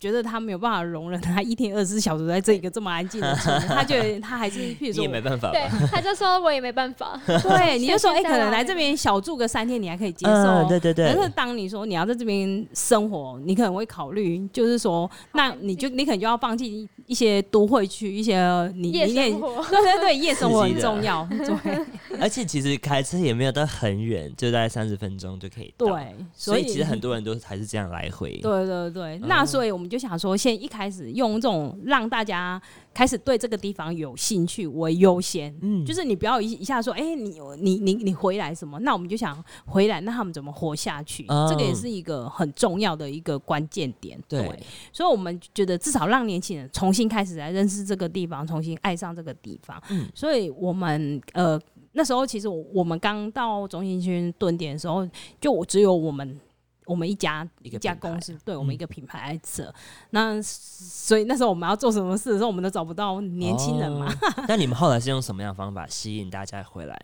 [0.04, 7.18] 觉得他没有办法容忍他一天二十四小时在这一个这么安静的村子，他觉得 他还是，譬如说你也没办法对？，他就说我也没办法。
[7.26, 10.34] 对，你就说，哎、可能来这边小住个三天，你还可以接受。
[10.34, 18.38] 嗯，对对对可是，当你说你要在这边生活，你可能会考虑，就是说，那你就你可能就要放弃一些都会区，一些
[18.76, 21.78] 你夜你也生活，对对对，夜生活很重要， 对
[22.20, 25.88] 而且其实开车也没有到很远，就大概三十分钟就可以到。
[25.88, 28.34] 对，所以其实很多人都还是这样来回。
[28.42, 32.60] 对对对，嗯那所以我们就想说，先一开始用这种让大家
[32.96, 35.56] 开始对这个地方有兴趣为优先。
[35.62, 38.80] 嗯，就是你不要一一下说，哎、你你你你回来什么？
[38.80, 41.28] 那我们就想回来，那他们怎么活下去？
[41.30, 44.20] 嗯这个也是一个很重要的一个关键点。
[44.28, 44.60] 对，
[44.92, 49.80] 所以我们觉得至少让年轻人重新开始来认识这个地方，重新爱上这个地方。
[49.92, 55.08] 嗯所以我们呃那时候其实我我们刚到中心区蹲点的时候，
[55.40, 56.40] 就我只有我们。
[56.86, 59.74] 我们一家一个家公司，对我们嗯一个品牌来测，
[60.12, 64.12] 那所以那时候我们要做什么事的时候，我们都找不到年轻人嘛。
[64.12, 67.00] 哦 那你们后来是用什么样的方法吸引大家回来？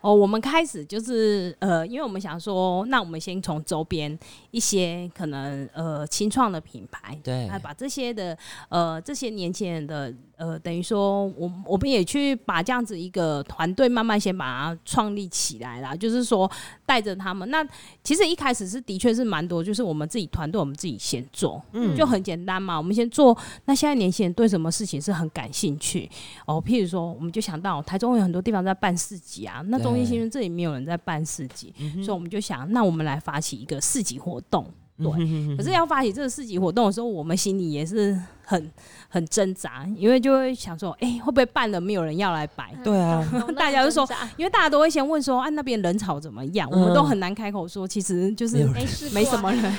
[0.00, 4.16] 哦，我们开始就是呃，因为我们想说，那我们先从周边
[4.50, 8.36] 一些可能呃清创的品牌，对来把这些的
[8.68, 16.48] 呃这些年轻人的呃，等于说我我们也去把这样子一个团队慢慢先把它创立起来啦，就是说
[16.86, 17.48] 带着他们。
[17.50, 17.66] 那
[18.04, 23.36] 其实一开始是的确是蛮多，就是我们自己团队我们自己先做，嗯就很简单嘛，我们先做。
[23.64, 26.08] 那现在年轻人对什么事情是很感兴趣
[26.46, 26.62] 哦？
[26.64, 34.66] 譬如说，我们就想到台中有很多地方在办市集啊，那中心新村这里没有人在办市集，嗯所以我们就想，那我们来发起一个市集活动。
[35.00, 38.68] 对，可是要发起这个市集活动的时候，我们心里也是很
[39.08, 42.74] 很挣扎，因为就会想说，哎、会不会办了没有人要来摆？
[42.82, 43.24] 对啊，
[43.56, 44.04] 大家就说
[44.36, 46.68] 因为大家都会先问说，啊，那边人潮怎么样？
[46.68, 48.68] 我们都很难开口说，其实就是没有
[49.12, 49.72] 没什么人。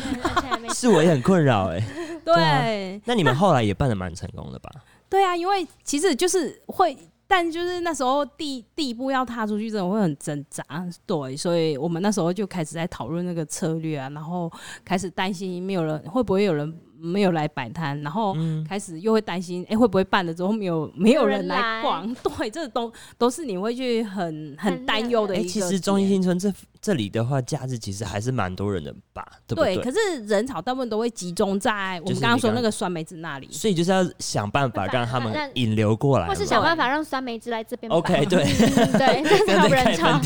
[0.73, 1.85] 是我也很困扰哎。
[2.23, 4.71] 对，那你们后来也办的蛮成功的吧？
[5.09, 6.97] 对啊，因为其实就是会，
[7.31, 10.63] 但就是那时候第第一步要踏出去，真的会很挣扎。
[11.05, 14.51] 对，所以我们那时候就开始在讨论那个策略啊，然后
[14.83, 22.11] 开始担心没有人会不会有人没有来摆摊，然后嗯，开始又会担心，哎、会不会办了之后没有没有人来来逛？
[22.35, 25.53] 对，这都都是你会去很很很担忧的哎，一个点。
[25.53, 29.83] 其实中心新村这这里的话，假日其实还是蛮多人的吧，对不对，对？
[29.83, 33.49] 可是人潮大部分都会集中在我们刚刚说那个酸梅子那里。
[33.51, 40.19] 所以就是要想办法让他们引流过来，或是想办法让酸梅子来这边 OK 对，嗯对，这才有跟着开人潮。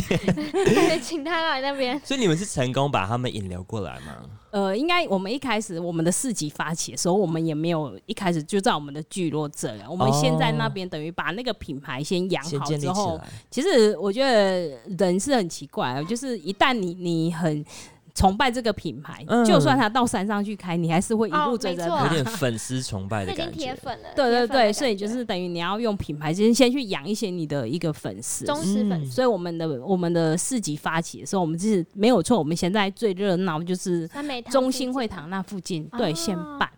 [0.54, 2.00] 对，请他来那边。
[2.04, 4.18] 所以你们是成功把他们引流过来吗？
[4.54, 17.66] 呃，应该我们一开始我们的市集发起的时候，我们也没有一开始就在我们的聚落这里，我们先在那边等于把那个品牌先养好之后，其实我觉得人是很奇怪，就是一旦你你很
[18.16, 22.04] 崇拜这个品牌，嗯就算他到山上去开，你还是会一路追着他。
[22.04, 23.58] 有点粉丝崇拜的感觉。
[23.58, 24.10] 铁粉了。
[24.16, 28.46] 对对对，所以就是等于你要用品牌先先去养一些你的一个粉丝。
[28.46, 29.12] 忠实粉嗯丝。
[29.12, 32.38] 所以我们的我们的市集发起的时候，我们是没有错。
[32.38, 34.08] 我们现在最热闹就是
[34.52, 36.70] 中心会堂那附近，对，哦先办。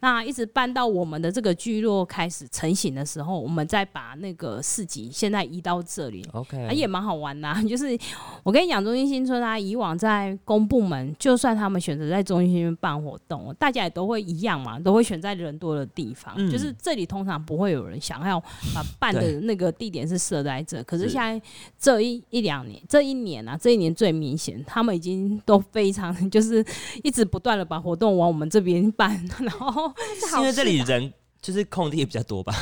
[0.00, 6.24] 那一直搬到我们的这个聚落开始成型的时候，我们再把那个市集现在移到这里。
[6.32, 7.98] OK，啊，也蛮好玩的、啊， 就是
[8.42, 16.34] 我跟你讲，中心新村啊，以往在公部门，就算他们选择在中心新村办活动，大家也都会一样嘛，都会选在人多的地方。
[16.36, 18.40] 嗯就是这里通常不会有人想要
[18.74, 21.40] 把办的那个地点是设在这，可是是现在
[21.78, 26.64] 这一一两年，这一年啊，这一年最明显，他们已经都非常 就是
[27.02, 29.61] 一直不断的把活动往我们这边办， 然后
[30.28, 32.54] 是因为这里人就是空地也比较多吧？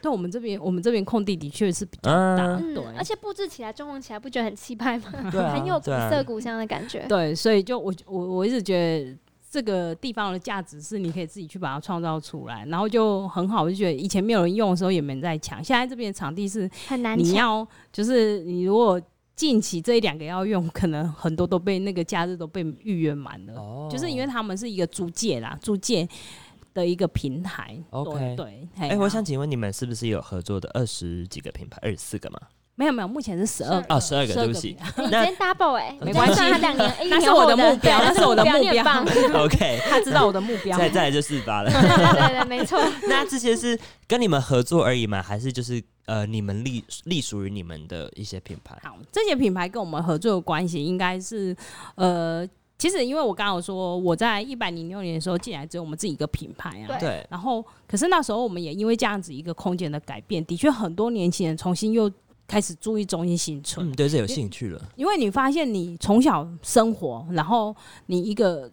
[0.00, 5.30] 对我们这边我们这边空地的确是比较大，嗯对，嗯，而且布置起来、装潢起来，不觉得很气派吗？
[5.30, 7.04] 对啊，很有古色古香的感觉。
[7.08, 9.16] 对，所以就我我我一直觉得
[9.50, 13.62] 这个地方的价值是你可以自己去把它创造出来，然后就很好。
[13.62, 17.26] 我就觉得以前没有人用的时候也没人在抢，现在这边的场地是很难抢。
[17.26, 19.00] 你要就是你如果
[19.36, 26.08] 近期这一两个要用，可能很多都被那个假日都被预约满了，哦就是因为他们是一个租借啦，租借。
[26.74, 32.40] 的一个平台 OK 对对，哎哎、我想请问你们是不是有合作的二十几个品牌，二十四个吗？
[32.76, 38.84] 没有没有，目前是十二啊，十二个，对不起你今那天 double 哎，没关系他两年，那是我的目标那是我的目标，
[39.44, 40.76] OK，他知道我的目标。
[40.76, 41.70] 再再来就四八了。
[41.72, 42.82] 对对对，没错。
[43.08, 45.22] 那这些是跟你们合作而已吗？
[45.22, 48.76] 还是就是呃，你们隶隶属于你们的一些品牌？
[48.82, 51.56] 好，这些品牌跟我们合作的关系应该是，
[51.94, 62.10] 呃，其实因为我刚刚有说我在一百零六年的时候进来只有我们自己一个品牌啊，对对，然后可是那时候我们也因为这样子一个空间的改变，的确很多年轻人重新又
[62.46, 64.80] 开始注意中医新村，嗯，对，这有兴趣了。
[64.96, 67.74] 因为你发现你从小生活，然后
[68.06, 68.70] 你一个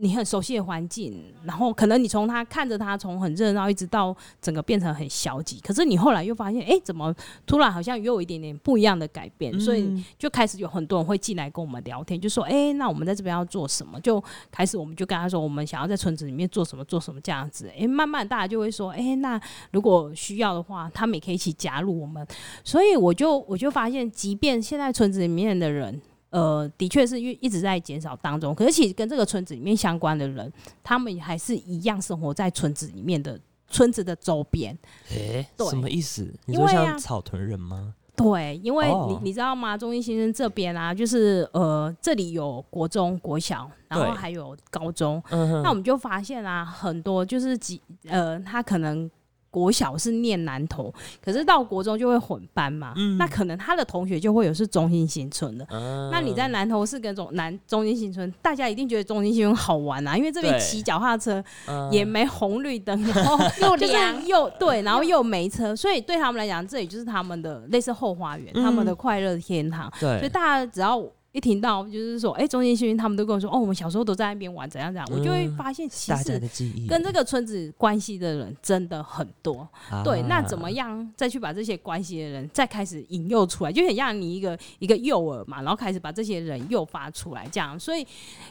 [0.00, 7.14] 你很熟悉的环境，然后可能你从他看着他从很热闹一直到整个变成很消极，可是你后来又发现，哎、怎么
[7.46, 17.70] 突然好像又有一点点不一样的改变，所以嗯就开始有很多人会进来跟我们聊天，就说：“哎、那我们在这边要做什么？”就开始我们就跟他说，我们想要在村子里面做什么做什么这样子。
[17.78, 19.38] 哎、慢慢大家就会说：“哎、那
[19.72, 22.26] 如果需要的话，他们也可以一起加入我们。”
[22.64, 26.00] 所以我就我就发现，即便现在村子里面的人。
[26.30, 33.38] 呃，的确是一一直在减少当中，可是其实跟这个村子里面相关的人，他们还是一样生活在村子里面的
[33.68, 34.76] 村子的周边。
[35.10, 36.32] 哎、对什么意思？
[36.46, 37.94] 你像草屯人吗？
[38.16, 39.78] 对，因为你、哦你知道吗？
[39.78, 45.22] 中医先生这边啊，就是呃，这里有国中、国小，然后还有高中。
[45.30, 49.10] 那我们就发现啊，很多就是几呃，他可能
[49.50, 52.92] 国小是念南投，可是到国中就会混班嘛。
[52.96, 55.66] 嗯那可能他的同学就会有是中心新村的。
[55.70, 69.92] 嗯那你在南投市跟中南中心新村，大家一定觉得中心新村好玩啊，因为这边对骑脚踏车嗯也没红绿灯， 然后又就是凉又对， 然后又没车，所以对他们来讲，这里就是他们的类似后花园，他们的快乐天堂。
[69.98, 76.40] 所以，大家只要一听到就是说，哎、中间新他们都跟我说，哦，我们小时候都在那边玩，怎样怎样，我就会嗯发现其实
[76.88, 79.68] 跟这个村子关系的人真的很多。
[80.02, 88.04] 对，那怎么啊样再去把这些关系的人再开始引诱出来，就很像你一个一个诱饵嘛，然后开始把这些人诱发出来，这样，所以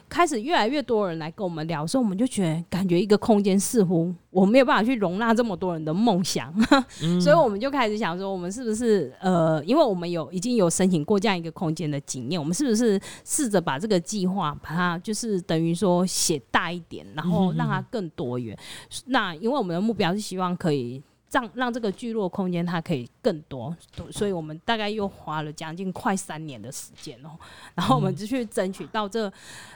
[0.07, 6.53] 开始越来越多人来跟我们聊的时候，我们就觉得感觉一个空间似乎我没有办法去容纳这么多人的梦想，
[7.01, 18.57] 嗯 所以我们就开始想说，我们是不是呃，因为我们有已经有申请过这样一个空间的经验，我们是不是试着把这个计划把它就是等于说写大一点，然后让它更多元。
[19.05, 21.01] 那因为我们的目标是希望可以。
[21.31, 23.75] 让让这个聚落空间它可以更多，
[24.11, 27.29] 所以我们大概又花了将近快三年的时间哦，
[27.75, 29.31] 然后我们就去争取到这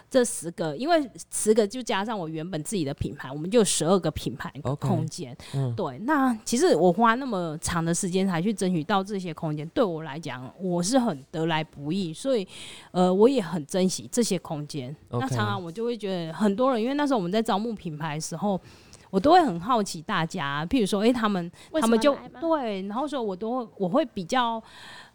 [0.09, 5.35] 这十个，因为十个就加上我原本自己的品牌，我们就有十二个品牌空间。
[5.53, 12.47] 嗯对，那其实我花那么长的时间才去争取到这些空间，对我来讲，我是很得来不易，所以
[12.91, 14.95] 呃，我也很珍惜这些空间。
[15.09, 18.59] 那常常我就会觉得很多人，因为那时候我们在招募品牌的时候。
[19.13, 24.61] 我都会很好奇大家，譬如说，诶，他们他们就对，然后说我都会我会比较，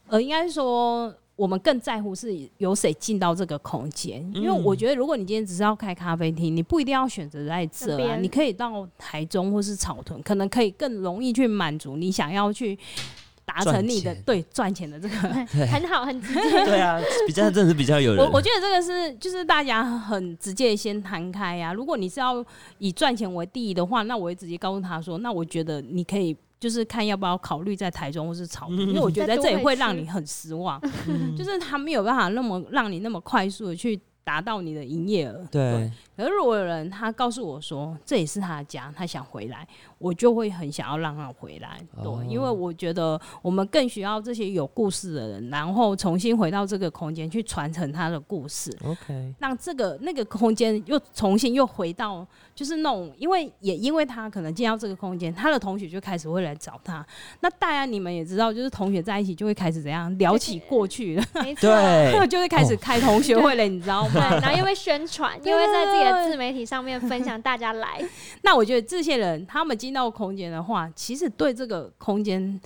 [0.06, 4.62] 呃，应该是说我们更在乎是有谁进到这个空间，因为嗯。
[4.62, 12.78] 我觉得如果你今天只是要开咖啡厅，你不一定要选择在这边你可以到台中或是草屯，可能可以更容易去满足你想要去
[13.48, 15.16] 达成你的对赚钱的这个。
[15.16, 16.40] 很好，很直接。
[16.66, 18.22] 对啊，比较真的是比较有人。
[18.22, 22.44] 我我觉得这个是就是大家很直接先摊开呀、如果你是要
[22.76, 30.78] 以赚钱为第一的话，那我会直接告诉他说，那我觉得你可以就是看要不要考虑在台中或是草屯，因为我觉得在这里会让你很失望，
[31.36, 33.98] 就是他没有办法那么让你那么快速的去。
[34.28, 35.42] 达到你的营业额。
[35.50, 39.66] 对，可是如果有人他告诉我说这也是他的家，他想回来，
[39.98, 41.78] 我就会很想要让他回来。
[42.02, 48.74] 对，哦因为我觉得我们更需要这些有故事的人，然后重新回到这个空间去传承他的故事。
[48.84, 57.04] OK，让这个那个空间又重新又回到，就是那种，因为也因为他可能进到这个空间，他的同学就开始会来找他。
[57.40, 61.68] 那大家你们也知道，就是同学在一起就会开始怎样聊起过去了，没 错。
[61.68, 64.38] 对， 就会开始开同学会了，你知道对，吗？
[64.40, 68.02] 然后又会宣传，又会在自己的 自媒体上面分享，大家来。
[68.42, 72.60] 那我觉得这些人他们进到空间的话，其实对这个空间。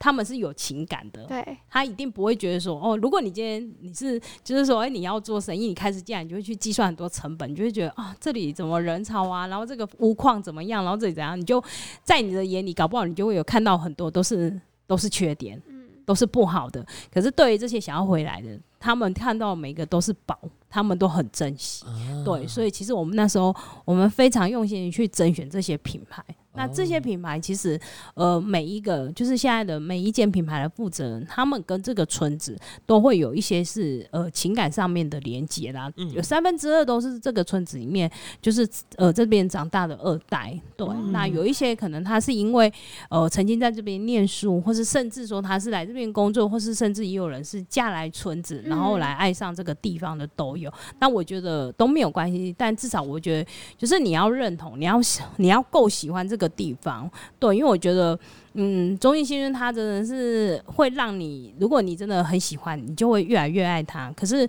[0.00, 11.60] 他们是有情感的，对，他一定不会觉得说，哦，如果你今天你是就是说，哎、你要做生意，你开始进来，你就会去计算很多成本，你就会觉得啊，这里怎么人潮啊，然后这个屋况怎么样，然后这里怎样，你就
[12.04, 14.56] 在你的眼里，搞不好你就会有看到很多都是
[14.86, 16.86] 都是缺点，嗯， 都是不好的。
[17.12, 20.38] 可是对于这些想要回来的，他们看到每个都是宝，
[20.70, 21.84] 他们都很珍惜。
[22.24, 23.52] 对，所以其实我们那时候
[23.84, 26.24] 我们非常用心去甄选这些品牌。
[26.58, 27.80] 那这些品牌其实，
[28.14, 35.90] 呃，每一个就是现在的每一件品牌的负责人，他们跟这个村子都会有一些是呃情感上面的连接啦。
[35.96, 38.10] 嗯有三分之二都是这个村子里面，
[38.42, 40.58] 就是呃这边长大的二代。
[40.76, 42.72] 对，那有一些可能他是因为
[43.08, 50.72] 呃曾经在这边念书，或是甚至说他是来这边工作，或是甚至也有人是嫁来村子，然后嗯来爱上这个地方的都有。
[50.98, 58.18] 那我觉得都没有关系，但至少我觉得就是你要认同，你要喜你要够喜欢这个地方，对，因为我觉得。
[58.60, 64.10] 嗯，中艺新生他真的是会让你，如果你真的很喜欢，你就会越来越爱他。
[64.16, 64.48] 可是，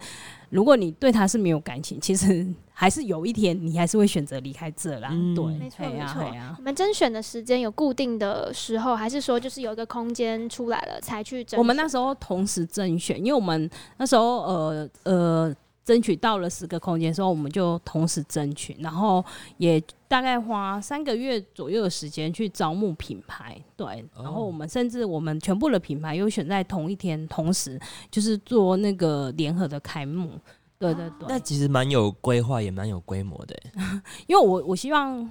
[0.50, 5.10] 如果你对他是没有感情，其实 还是有一天你还是会选择离开这啦。
[5.12, 11.60] 嗯对，没错没错嘿呀你们甄选的时间有固定的时候，还是说就是有一个空间出来了才去甄？
[11.60, 15.56] 我们那时候同时甄选，因为我们那时候呃呃
[15.90, 19.26] 争取到了十个空间的时候，我们就同时争取，然后
[19.58, 27.82] 也大概花三个月左右的时间去招募品牌，对，然后我们甚至我们全部的品牌又选在同一天，同时
[28.12, 30.30] 就是做那个联合的开幕。
[30.78, 33.72] 对对对，那其实蛮有规划，也蛮有规模的欸。
[34.28, 35.28] 因为我我希望。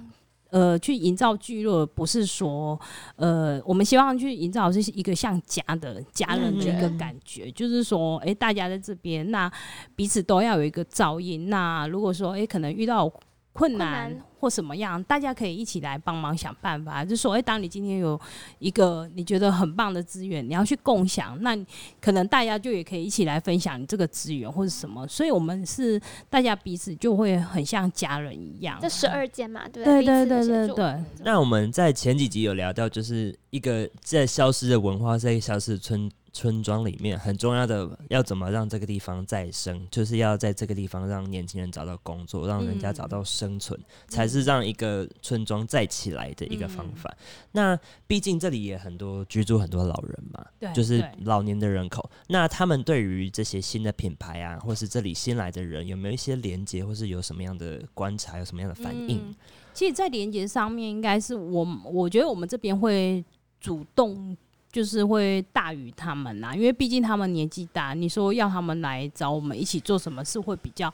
[0.49, 2.79] 呃，去营造聚落，不是说，
[3.15, 9.51] 呃，我们希望去营造是一个像家的家人的一个感觉，就是说，诶，大家在这边，那
[9.95, 11.49] 彼此都要有一个照应。
[11.49, 13.11] 那如果说，诶，可能遇到
[13.59, 17.03] 困难难或什么样，大家可以一起来帮忙想办法。
[17.03, 18.17] 就所谓，当你今天有
[18.59, 21.57] 一个你觉得很棒的资源，你要去共享，那
[21.99, 25.05] 可能大家就也可以一起来分享你这个资源或者什么。
[25.07, 28.79] 所以，我们是大家彼此就会很像家人一样。
[28.81, 47.13] 这十二间嘛，对不对对对对对，那我们在前几集有聊到，就是一个在消失的文化，在消失的村村庄里面，很重要的要怎么让这个地方再生，就是要在这个地方让年轻人找到工作，让人家找到生存，才是让一个村庄再起来的一个方法。
[47.51, 47.77] 那
[48.07, 52.09] 毕竟这里也很多居住很多老人嘛，对就是老年的人口。
[52.27, 59.17] 那他们对于这些新的品牌啊，或是这里新来的人，有没有一些连接，或是有什么样的观察，有什么样的反应？
[59.17, 59.35] 嗯
[59.71, 63.23] 其实，在连接上面，应该是我我觉得我们这边会
[63.61, 64.35] 主动。
[64.71, 70.93] 就是会大于他们啦，因为毕竟他们年纪大，你说要他们来找我们一起做什么事，会比较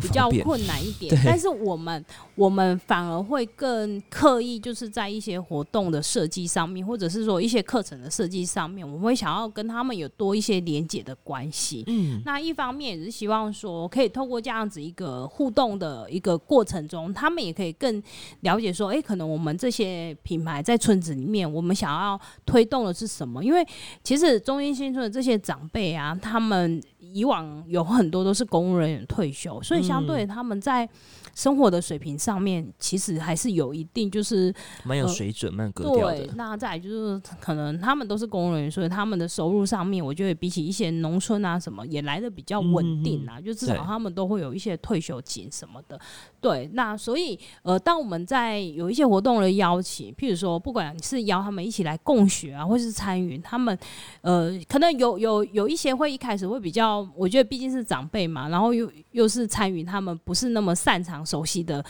[0.00, 0.28] 比较。
[0.44, 1.14] 困难一点。
[1.24, 11.82] 但是我们我们反而会更刻意，就是在一些活动的设计上面，或者是说一些课程的设计上面，我们会想要跟他们有多一些连接的关系。
[11.88, 18.02] 嗯，那一方面也是希望说，可以透过这样子一个互动的一个过程中，他们也可以更
[18.40, 23.44] 了解说，诶，可能我们这些品牌在村子里面，我们想要推动的是什么？
[23.44, 23.66] 因为
[24.04, 26.80] 其实中英新村的这些长辈啊，他们
[27.12, 30.88] 以往有很多都是公务人员退休，所以相对他们在
[31.34, 34.52] 生活的水平上面，其实还是有一定就是
[34.84, 36.34] 蛮有呃水准、蛮有格调对的，。
[36.36, 45.98] 那再就是可能他们都是公务人员，所以他们的收入上面，我觉得比起一些农村啊什么，也来的比较稳定啊，就至少他们都会有一些退休金什么的。
[46.40, 53.76] 对，那所以呃，当我们在有一些活动的邀请，譬如说，不管是邀他们一起来共学啊，或是参与，他们
[54.20, 61.84] 呃，可能有有有一些会一开始会比较，我觉得毕竟是长辈嘛，然后又又是参与他们不是那么擅长熟悉的。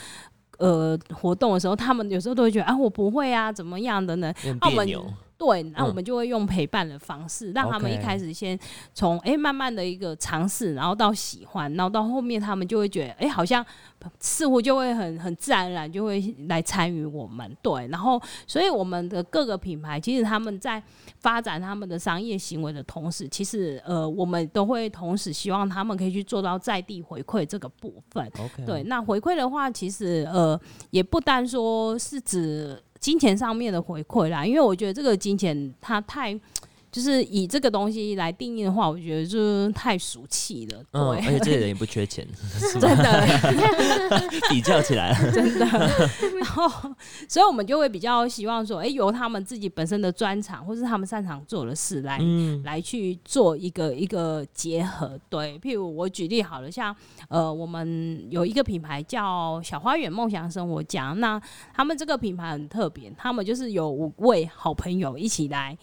[0.58, 4.34] 呃，活动的时候，他们有时候都会觉得啊，我不会啊，怎么样的呢？
[4.38, 5.06] 有点啊我们别扭，
[5.38, 5.94] 对，那我嗯。
[5.94, 8.58] 们就会用陪伴的方式，让他们一开始先
[8.92, 13.64] 从哎、诶慢慢的一个尝试，然后到喜欢，然后到后面他们就会觉得哎、诶好像
[14.18, 20.82] 似乎就会很很自然而然就会来参与我们，对，然后所以我们的各个品牌其实他们在
[21.20, 28.28] 发展他们的商业行为的同时，其实呃我们都会同时希望他们可以去做到在地回馈这个部分。
[28.66, 30.60] 对，那回馈的话，其实呃，
[30.90, 36.32] 也不单说是指金钱上面的回馈啦，因为我觉得这个金钱它太，
[36.98, 40.82] 就是以这个东西来定义的话，我觉得就是太俗气了。
[40.90, 42.26] 嗯，而，且这些人也不缺钱，
[42.80, 42.80] 真？
[42.98, 43.28] 的
[44.50, 45.64] 比较起来，真的。
[46.40, 46.68] 然后，
[47.28, 55.16] 所以我们就会比较希望说，哎、由他们自己本身的专长或是他们擅长做的事来嗯，来去做一个一个结合。
[55.28, 56.92] 对，譬如我举例好了，像
[57.28, 61.40] 呃，我们有一个品牌叫小花园梦想生活家，那
[61.72, 65.78] 他们这个品牌很特别，他们就是有五位好朋友一起来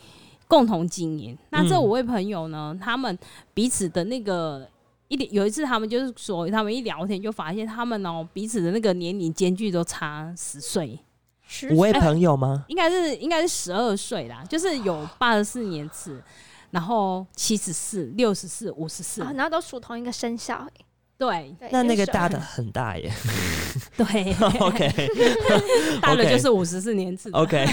[0.48, 1.38] 共同经营。
[1.50, 1.82] 那这嗯。
[1.82, 3.18] 五位朋友呢，他们
[3.54, 4.68] 彼此的那个。
[5.08, 11.00] 一点有一次，他们就是说，他们一聊天就发现，他们哦彼此的那个年龄间距都差十岁，
[11.48, 12.66] 十五位岁朋友吗？
[12.70, 16.20] 应该是应该是十二岁啦，就是有八十四年次，
[16.72, 19.22] 然后七十四、六十四、五十四。
[19.22, 20.56] 啊，，然后都属同一个生肖。
[20.56, 20.86] 欸，
[21.20, 21.56] 对。
[21.60, 23.14] 对那那个大的的很大耶。
[23.96, 24.06] 对。
[24.60, 24.92] OK
[26.02, 27.38] 大的就是五十四年次的。
[27.38, 27.64] OK，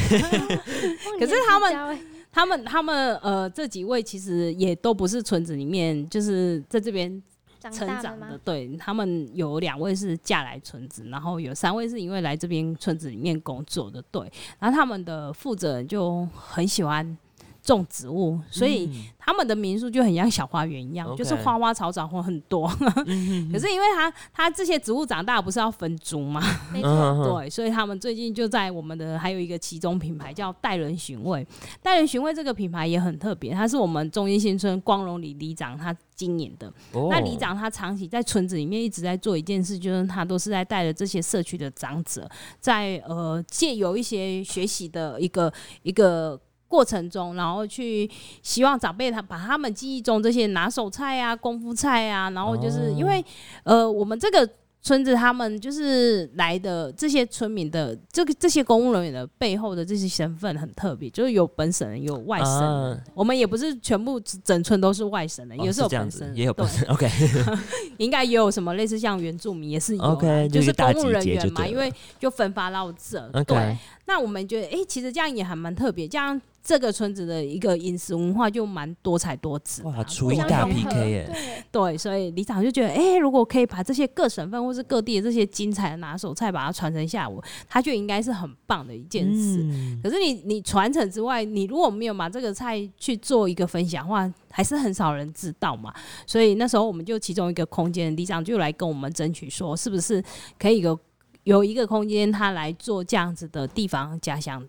[1.18, 1.98] 可是他们
[2.32, 7.22] 他们他们呃这几位其实也都不是村子里面，就是在这边
[7.60, 8.40] 成长的，？
[8.42, 17.16] 对他们有两位是嫁来村子，然后有三位是因为来这边村子里面工作的，对，然后他们的负责人就很喜欢
[17.62, 22.66] 种植物，所以嗯他们的民宿就很像小花园一样就是花花草草很多。
[22.66, 26.42] 可是因为它它这些植物长大不是要分株吗？
[26.72, 31.46] 没错，嗯，对，所以他们最近就在我们的还有一个其中品牌叫带人寻味，
[31.80, 36.66] 带人寻味这个品牌也很特别，它是我们中医新村光荣里里长他经营的。
[36.92, 45.52] 哦那里长他长期在村子里面一直在做一件事，就是他都是在带着这些社区的长者，在呃借由一些学习的一个
[45.84, 46.40] 一个。
[46.72, 48.10] 过程中，然后去
[48.42, 53.22] 希望长辈他把他们记忆中这些拿手菜啊、功夫菜啊，然后就是哦因为、
[53.64, 54.48] 呃，我们这个
[54.80, 62.62] 村子他们就是来的这些村民的这个这些公务人员的背后的这些身份很特别，就是有本省人，有外省人。
[62.62, 63.00] 啊。
[63.14, 67.08] 我们也不是全部整村都是外省人，哦也是有本省人，，也有本省 OK
[67.98, 73.20] 应该也有什么类似像原住民也是 OK，就就是公务人员嘛，因为就分发到这。
[73.44, 79.96] 对，那我们觉得，哎、其实这样也还蛮特别，这样这个村子的一个饮食文化就蛮多彩多姿啊。
[79.96, 89.62] 哇，厨艺大 PK 耶，对，所以里长就觉得，哎、如果可以把这些各省份或是各地的这些精彩的拿手菜把它传承下来，我他就应该是很棒的一件事。
[89.64, 95.92] 嗯可是你你传承之外，你如果没有把这个菜去做一个分享的话，还是很少人知道嘛。
[96.26, 100.22] 所以那时候我们就其中一个空间，里长就来跟我们争取说，是不是
[100.58, 100.98] 可以有
[101.42, 104.64] 有一个空间，他来做这样子的地方家乡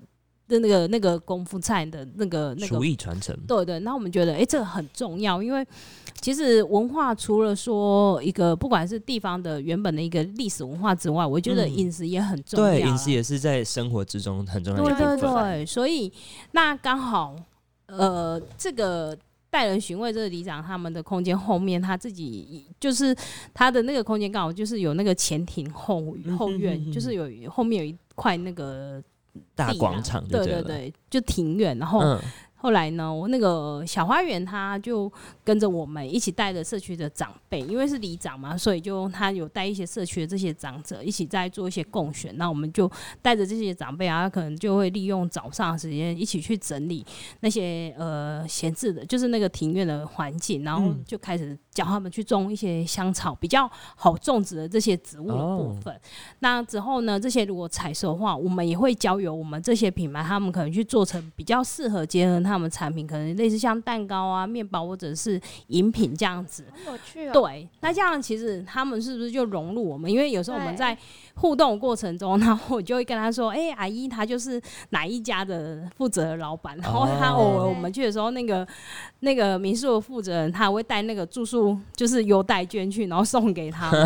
[0.47, 5.65] 的那个那个功夫菜的那个那个厨艺传承，对对，那我们觉得，哎、这个很重要，因为
[6.21, 11.73] 其实文化除了说一个不管是地方的原本的一个历史文化之外，我觉得嗯。
[11.73, 15.43] 饮食也很重要、饮食也是在生活之中很重要的对对一部分。
[15.43, 16.11] 对，所以
[16.51, 17.35] 那刚好，
[17.87, 19.17] 呃，这个
[19.49, 23.15] 带人寻味这个里长他们的空间后面，他自己就是
[23.53, 29.01] 他的那个空间刚好就是有那个前庭后 后院，嗯哼哼哼就是有后面有一块那个
[29.55, 32.19] 大广场对对，对对，就庭院，然后。
[32.63, 35.11] 嗯，后来呢，我那个小花园他就
[35.43, 42.35] 跟着我们一起带着社区的长辈，因为是里长嘛，所以就他有带一些社区的这些长者一起在做一些共选。
[42.37, 42.89] 那我们就
[43.21, 47.05] 带着这些长辈啊，可能就会利用早上的时间一起去整理
[47.41, 55.99] 那些呃闲置的，就是那个庭院的环境，然后嗯就开始教他们去种一些香草，比较好种植的这些植物的部哦分。
[56.39, 66.65] 那之后呢，这些如果采收的话，我们也会交由我们这些品牌，他们可能去做成比较适合结合他们产品，可能类似像蛋糕啊、面包或者是饮品这样子。
[66.85, 67.31] 好有趣哦。
[67.33, 70.09] 对，那这样其实他们是不是就融入我们？
[70.09, 70.97] 因为有时候我们在
[71.35, 78.65] 互动过程中， 然后我就会跟他说：“哎、阿姨，他就是哪一家的负责的老板。”然后他哦偶尔我们去的时候，那个
[79.19, 84.01] 那个民宿的负责人他会带那个住宿就是优待券去，然后送给他们，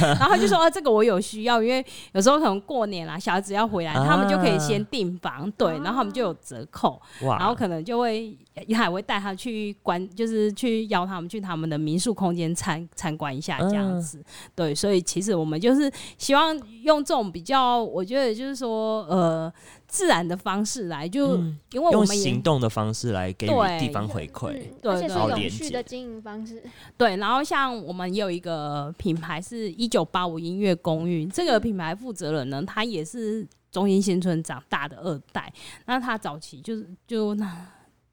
[0.00, 8.36] 然后他就说：“啊，这个我有需要，因为有时候可能过年啦，小孩子要回来，他们就可以先订房，对，然后他们就有折扣。”，然后可能就会也
[8.76, 14.24] 还会带他去观，就是去邀他们去他们的民宿空间参参观一下这样嗯子。
[14.54, 19.52] 对，所以其实我们就是希望用这种比较，我觉得就是说呃
[19.86, 21.36] 自然的方式来，就、
[21.72, 24.52] 因为我们也行动的方式来给予地方回馈。
[24.52, 26.62] 嗯，对而且是对永好连续的经营方式。
[26.96, 35.52] 对，然后像我们也有一个品牌是一九八五音乐公寓，这个品牌负责人呢，他也是中心新村长大的二代，
[35.86, 37.34] 那他早期就是就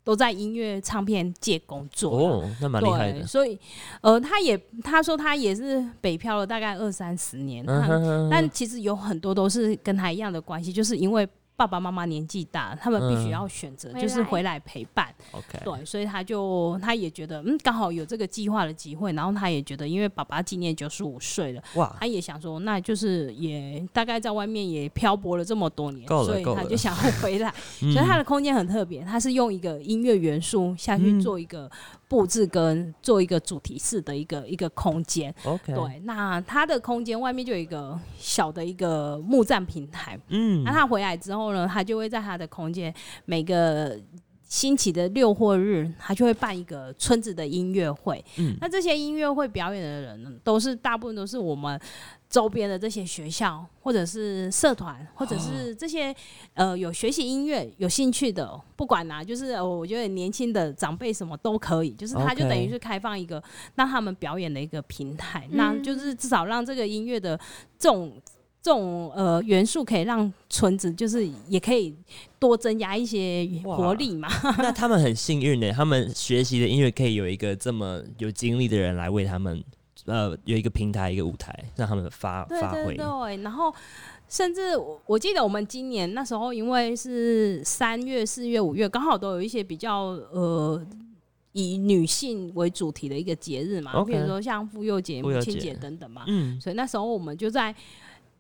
[0.06, 2.12] 都在音乐唱片界工作。
[2.12, 3.28] 哦，那蛮厉害对，的。
[3.28, 3.60] 所以
[4.00, 13.32] 呃，他也他说他也是北漂了大概二三十年，他嗯哼哼但其实有很多都是跟他一样的关系，就是因为爸爸妈妈年纪大，他们必须嗯。
[13.36, 15.14] 要选择回就是回来陪伴。
[15.32, 27.54] OK，对，所以他就他也觉得，嗯，刚好有这个计划的机会，然后他也觉得，因为爸爸今年九十五岁了，哇，他也想说，那就是也大概在外面也漂泊了这么多年，所以他就想要回来。
[27.82, 31.22] 嗯 所以他的空间很特别，他是用一个音乐元素下去嗯。
[31.22, 31.70] 做一个
[32.08, 35.34] 布置跟做一个主题式的一个一个空间。
[35.44, 40.20] OK，，对，那它的空间外面就有一个小的一个木栈平台。
[40.30, 42.94] 嗯那他回来之后呢，他就会在他的空间
[43.26, 44.00] 每个
[44.44, 48.24] 星期的六或日，他就会办一个村子的音乐会。
[48.38, 51.80] 嗯那这些音乐会表演的人呢，都是大部分都是我们
[52.30, 56.14] 周边的这些学校，或者是社团，或者是这些、
[56.54, 63.42] 呃有学习音乐有兴趣的，不管啦、就是、呃我觉得年轻的长辈什么都可以，就是他就等于是开放一个
[63.76, 67.40] 让他们表演的一个平台，那就是至少让这个音乐的
[67.78, 68.12] 这种。
[68.66, 71.96] 这种呃元素可以让村子就是也可以
[72.40, 79.64] 多增加一些活力嘛，那他们很幸运呢，他们学习的音乐可以有一个这么有经历的人来为他们，
[80.06, 82.96] 呃，有一个平台，一个舞台，让他们发发挥。
[82.96, 83.74] 对，然后
[84.30, 90.86] 甚至我我记得我们今年那时候，因为是三月、四月、五月，刚好都有一些比较呃。
[91.58, 97.74] 以女性为主题的一个节日嘛比如说像妇幼节母亲节等等嘛，嗯，所以那时候我们就在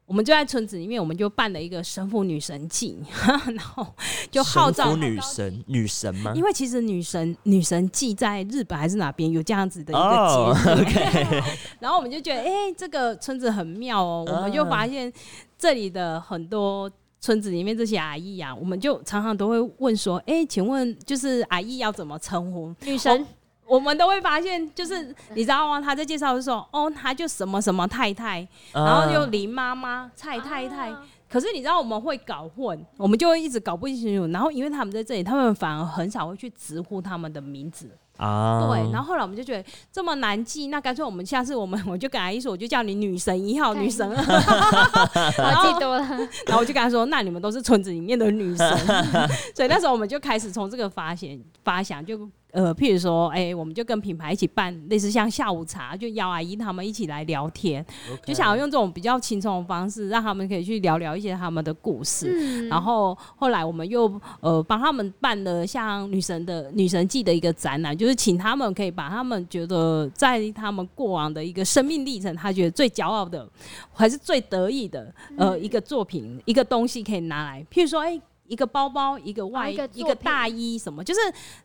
[0.05, 2.97] 我们就在村子里面，我们就办了一个神父女神祭，
[3.27, 3.85] 然后
[4.29, 6.31] 就号召神女神女神吗？
[6.35, 11.41] 因为其实女神女神祭在日本还是哪边有这样子的一哦个节日
[11.81, 15.11] 然后我们就觉得，哎、这个村子很妙哦，我们就发现
[15.57, 16.91] 这里的很多。
[17.21, 23.25] 村子里面这些阿姨呀、我们就常常都会问说：“哎、请问就是阿姨要怎么称呼？”女神
[23.67, 25.81] 我们都会发现，就是你知道吗？
[25.81, 34.31] 他在介绍的时候，哦，他就什么什么太太，然后又啊林妈妈、蔡太太，啊可是你知道我们会搞混，我们就会一直搞不清楚。
[34.31, 37.89] 然后因为他们在这里，他们反而很少会去直呼他们的名字。
[38.17, 45.01] 啊，对，然后后来我们就觉得这么难记，那干脆我们下次我们 我就跟阿姨说，我就叫你女神一号、女神二号。
[45.43, 46.07] 我记多了，
[46.45, 48.77] 然后我就跟他说，那你们都是村子里面的女神。
[49.53, 52.17] 所以那时候我们就开始从这个发现发想，就
[52.55, 57.85] 呃，譬如说，哎、我们就跟品牌一起办类似像下午茶，就邀阿姨他们一起来聊天，
[58.25, 62.31] 就想要用这种比较轻松的方式，让他们可以去聊聊一些他们的故事。
[62.33, 73.45] 嗯然后后来我们又呃帮他们办了像女神的女神季的一个展览，就是请他们可以把他们觉得在他们过往的一个生命历程，他觉得最骄傲的
[73.93, 78.17] 还是最得意的嗯呃一个作品一个东西可以拿来，譬如说哎。
[78.47, 81.19] 一个包包，一个外、一个大衣，什么就是，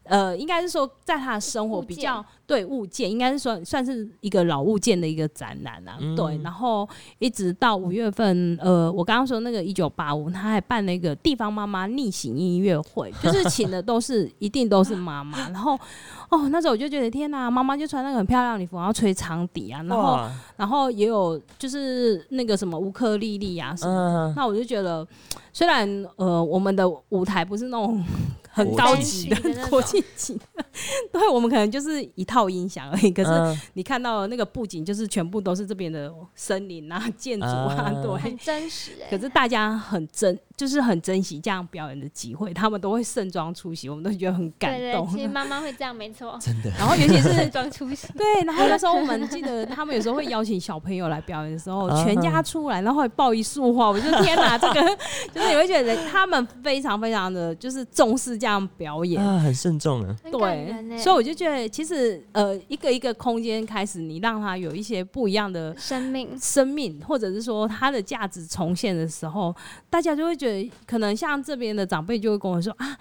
[0.05, 5.97] 呃，应该是说，在他的生活比较对物件，应该是说算是一个老物件的一个展览啊。
[6.01, 6.89] 嗯对，然后
[7.21, 15.39] 一直到五月份，呃，我刚刚说那个一九八五，他还办了一个地方妈妈逆行音乐会，就是请的都是 一定都是妈妈。
[15.51, 15.79] 然后，
[16.29, 20.19] 哦，那时候我就觉得天哪，妈妈就穿那个很漂亮的礼服，然后吹长笛啊，然后，
[20.57, 23.93] 然后也有就是那个什么乌克丽丽啊什么。
[23.93, 25.07] 嗯，那我就觉得，
[25.53, 28.05] 虽然呃我们的舞台不是那种
[28.51, 30.65] 很高级的国际级的，
[31.13, 33.11] 对我们可能就是一套音响而已。
[33.11, 38.37] 可是嗯你看到的那个布景，就是全部都是这边的森林啊、 建筑啊，啊对很。
[38.41, 45.07] 真实哎、可是大家很珍，就是很珍惜这样表演的机会，他们都会盛装出席，我们都觉得很感动。
[45.09, 54.83] 其实 妈妈会这样，没错，真的，然后尤其是 盛装出席，对，然后那时候我们记得他们有时候会邀请小朋友来表演的时候，啊全家出来，然后会抱一束花，我就天哪，这个
[55.35, 59.23] 就是你会觉得他们非常非常的就是重视这样表演。
[59.23, 69.55] 啊，很慎重啊，对所以我就觉得，其实呃，一个一个空间开始，你让它有一些不一样的生命生命，或者是说它的价值重现的时候，
[69.91, 72.97] 大家就会觉得，可能像这边的长辈就会跟我说啊，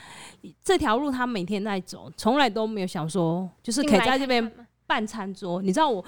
[0.61, 4.51] 这条路他每天在走，从来都没有想说，就是可以在这边
[4.85, 6.03] 办餐桌，你知道我。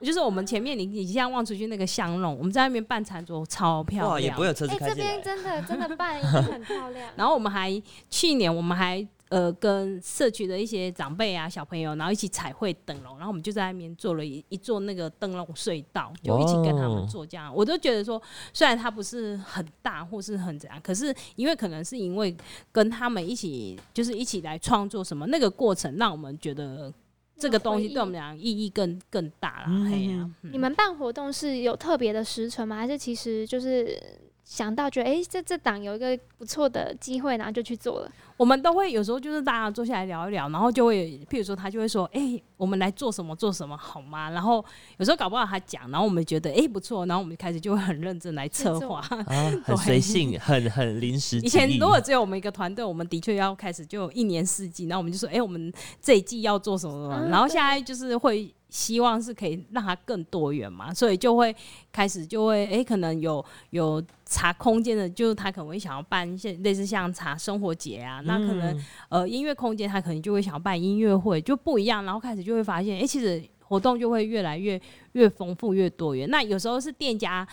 [0.00, 4.46] 就是我们前面你你现在望出去那个香弄，我们在那边办餐桌超漂哇，也亮不会。
[4.46, 7.10] 有车子哎、这边开进来，真的真的办很漂亮。
[7.16, 17.52] 然后我们还去年我们还呃跟社区的一些长辈啊小朋友，然后一起彩绘灯笼，然后我们就在那边做了一一座那个灯笼隧道，就一起跟他们做这样。
[17.54, 18.20] 我都觉得说，
[18.52, 22.36] 虽然它不是很大或是很怎样，可是因为可能是因为
[22.70, 26.92] 跟他们一起就是一起来创作什么那个过程，让我们觉得
[27.38, 29.66] 这个东西对我们俩意义更更大了。
[29.86, 32.76] 哎呀、嗯你们办活动是有特别的时辰吗？
[32.76, 33.98] 还是其实就是
[34.46, 38.10] 想到觉得，哎、这这档有一个不错的机会，然后就去做了？
[38.36, 44.30] 我们都会有时候就是大家坐下来聊一聊，然后就会，譬如说他就会说，哎、我们来做什么做什么好吗？
[44.30, 44.64] 然后
[44.98, 49.00] 有时候搞不好他讲，然后我们觉得哎、不错，然后我们开始就会很认真来策划。
[49.26, 51.40] 啊，很随性，很很临时。
[51.40, 61.54] 以前如果只有我们一个团队，我们的确要开始就一年四季，然后我们就说，哎、我们这一季要做什么什么，啊然后现在就是会希望是可以让它更多元嘛，所以就会
[61.90, 74.78] 开始就会，哎、可能有有茶空间的，就是他可能会想要办一些类似像茶生活节啊，那可能、嗯呃音乐空间他可能就会想要办音乐会，就不一样，然后开始就会发现，哎、其实活动就会越来越
[75.12, 76.28] 越丰富越多元。
[76.28, 77.48] 那有时候是店家。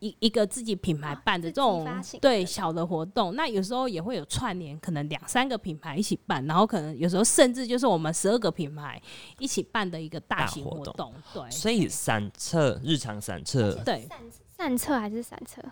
[0.00, 1.86] 一一个自己品牌办的这种、
[2.20, 9.00] 对小的活动，那有时候也会有串联，可能两三个品牌一起办，然后可能有时候甚至就是我们十二个品牌
[9.38, 11.12] 一起办的一个大型活动。
[11.32, 14.18] 对，所以散策日常散策对散
[14.56, 15.62] 散册还是散册？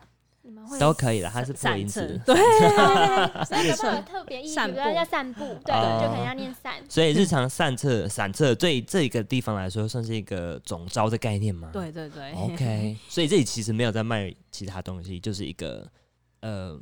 [0.46, 2.36] 你们会都可以的，它是破音字， 对，
[3.46, 4.48] 所以有特别意义？
[4.48, 6.00] 比散如说步要散步，对，哦。
[6.02, 6.74] 就可能要念散。
[6.86, 11.70] 所以日常散策散策对这个地方来说算是一个总招的概念吗？
[11.72, 15.90] 对对对，OK，所以这里其实没有在卖其他东西，就是一个
[16.40, 16.78] 呃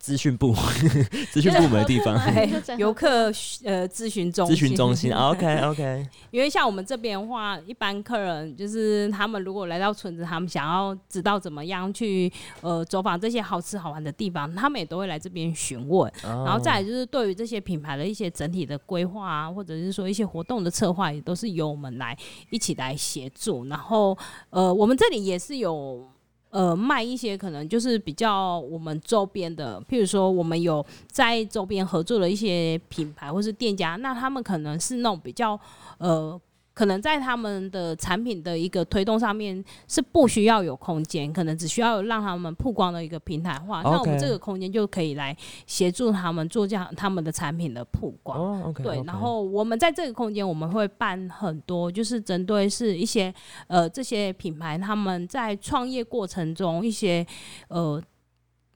[0.00, 0.54] 资讯部
[1.30, 2.18] 资讯部门的地方，
[2.78, 3.26] 游客
[3.64, 12.32] 呃咨询中咨询中心，OK OK，因为像我们这边的话，一般客人就是他们如果来到村子，他们想要知道怎么样去
[12.62, 16.10] 呃走访这些好吃好玩的地方，他们也都会来这边询问。
[16.22, 22.16] 然然后再来就是对于这些品牌的一些整体的规划啊，或者是说一些活动的策划，也都是由我们来
[22.48, 23.66] 一起来协助。
[23.66, 24.16] 然后
[24.48, 26.08] 呃，我们这里也是有。
[26.50, 35.58] 呃，卖一些可能就是比较我们周边的，譬如说我们有在周边合作的一些品牌或是店家，那他们可能是那种比较
[35.98, 36.40] 呃，
[36.80, 43.82] 可能在他们的产品的一个推动上面是不需要有空间，可能只需要让他们曝光的一个平台化。
[43.82, 48.72] 那我们这个空间就可以来协助他们做这样他们的产品的曝光。
[48.72, 53.30] 对，然后我们在这个空间，我们会办很多，就是针对是一些
[53.66, 57.26] 呃这些品牌他们在创业过程中一些
[57.68, 58.02] 呃，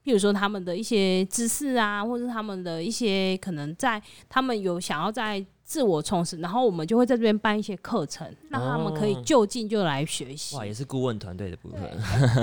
[0.03, 3.99] 譬如说他们的一些知识啊，或者是他们的一些可能在
[4.29, 11.81] 他们有想要在自我充实，然后我们就会在这边办一些课程，让他们可以哦就近就来学习哇，，也是顾问团队的部分，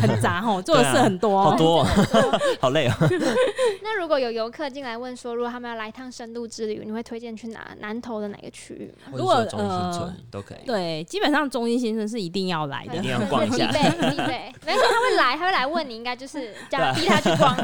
[0.00, 1.86] 很杂哦， 做的事很多，好多 哦，
[2.60, 2.94] 好累哦。
[3.82, 7.60] 那如果有游客进来问说，如果他们要来一趟深度之旅，你会推荐去哪？
[7.78, 13.10] 南投的哪个区域如果说中心呃都可以，对，基本上中心先生是一定要来的一定。
[13.12, 13.66] 要逛一下。
[13.68, 14.52] 必备必备。
[14.66, 17.56] 没事，他会来，他会来问你，应该就是叫他逼他去逛。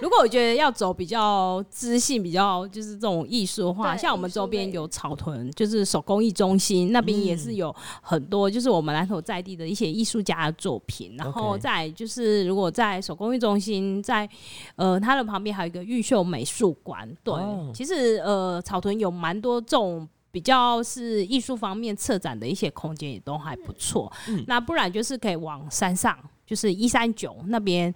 [0.00, 11.14] 如果我觉得要走比较知性、比较就是这种艺术的像我们周边有草屯，就是手工艺中心那边也嗯是有很多，就是我们南投在地的一些艺术家的作品。
[11.16, 14.28] 然后再就是，如果在手工艺中心，在
[14.76, 17.08] 呃它的旁边还有一个玉秀美术馆。
[17.22, 20.08] 对，哦其实呃草屯有蛮多这种。
[20.34, 27.94] 比较是艺术方面策展的一些空间也都还不错，嗯那不然就是可以往山上，就是一三九那边，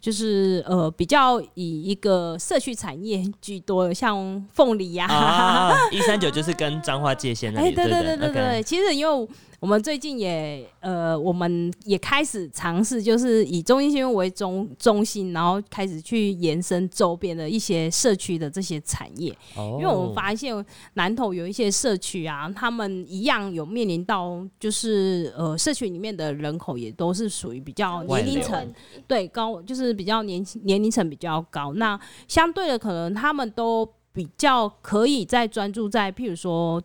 [0.00, 8.16] 就是呃比较以一个社区产业居多，像凤梨呀、啊，一三九就是跟彰化界限那哎，里，对对对？
[8.16, 9.28] 对对对，其实因为
[9.60, 19.36] 我们最近也呃，我们也开始尝试，就是以中医新闻为中中心，然后开始去延伸周边的一些社区的这些产业。
[19.56, 28.72] 哦因为我们发现南投有一些社区啊，他们一样有面临到，就是呃，社区里面的人口也都是属于比较年龄层
[29.08, 31.72] 对高，就是比较年轻年龄层比较高。
[31.74, 31.98] 那
[32.28, 36.80] 相对的，可能他们都比较可以在专注在，譬如说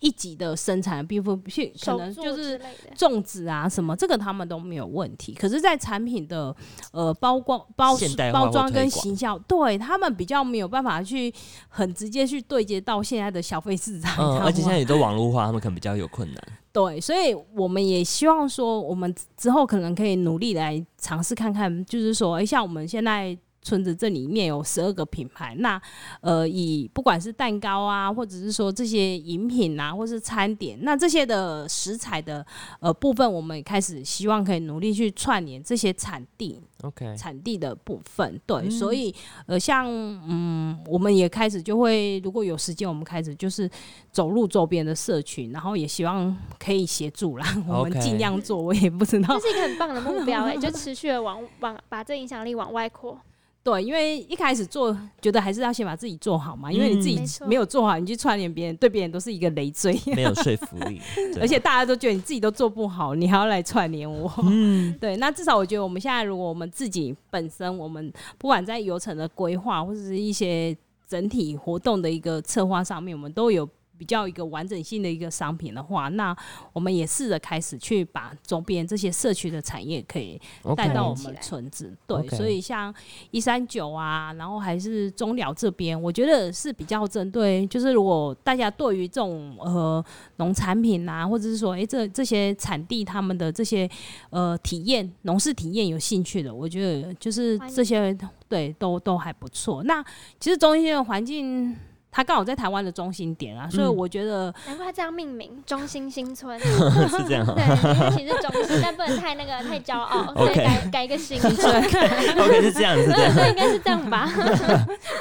[0.00, 2.60] 一级的生产，比如去可能就是
[2.96, 5.32] 种植啊什么，这个他们都没有问题。
[5.34, 6.54] 可是，在产品的
[6.92, 7.94] 呃包装、包
[8.32, 11.32] 包装跟推广行销，对他们比较没有办法去
[11.68, 14.16] 很直接去对接到现在的消费市场。
[14.18, 16.42] 嗯，而且现在也都网络化，他们可能比较有困难。
[16.72, 25.80] 对，所以我们也希望说，我们之后可能可以努力来尝试看看，就是说，哎、像我们现在村子这里面有十二个品牌，那
[26.20, 32.44] 呃，以不管是蛋糕啊，或者是说这些饮品啊，或是餐点，那这些的食材的
[32.80, 36.60] 呃部分，我们也开始希望可以努力去串联这些产地。
[36.82, 39.86] OK，产地的部分，对，所以呃，像
[40.26, 43.70] 嗯，我们也开始就会，如果有时间，我们开始就是
[44.10, 53.20] 走入周边的社群，然后也希望可以协助啦， 我们尽量做，我也不知道这，是一个很棒的目标哎、 就持续的往往把这影响力往外扩。
[53.62, 60.98] 对，因为一开始做，觉得还是要先把自己做好嘛，因为你自己没有做好，你去串联别人，对别人都是一个累赘，没有说服力，
[61.38, 64.32] 而且大家都觉得你自己都做不好，你还要来串联我。
[64.44, 70.74] 嗯， 对，那至少我觉得我们现在，如果我们自己本身，我们不管在游程的规划或者是一些
[71.06, 73.68] 整体活动的一个策划上面，我们都有
[74.00, 76.34] 比较一个完整性的一个商品的话，那
[76.72, 80.40] 我们也试着开始去把周边这些社区的产业可以
[80.74, 81.94] 带到我们村子。
[82.06, 82.92] 对所以像
[83.30, 90.02] 一三九啊，然后还是中寮这边，我觉得是比较针对，就是如果大家对于这种呃
[90.36, 93.86] 农产品啊，或者是说诶这这些产地他们的这些
[94.30, 98.16] 呃体验农事体验有兴趣的，我觉得就是这些
[98.48, 99.82] 对都都还不错。
[99.82, 100.02] 那
[100.38, 101.76] 其实中心的环境。
[102.12, 106.58] 它刚好在台湾的中心点啊，所以嗯我觉得难怪它这样命名，中心新村。
[106.60, 107.62] 是这样 对，
[107.94, 111.76] 它其实是中心，但不能太那个太骄傲， 所以 OK 改改一个新村。
[111.76, 114.28] ，OK 是这样，是这样，对，应该是这样吧？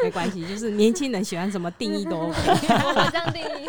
[0.04, 2.34] 没关系，就是年轻人喜欢什么定义都 OK。
[2.36, 3.68] 我这样定义。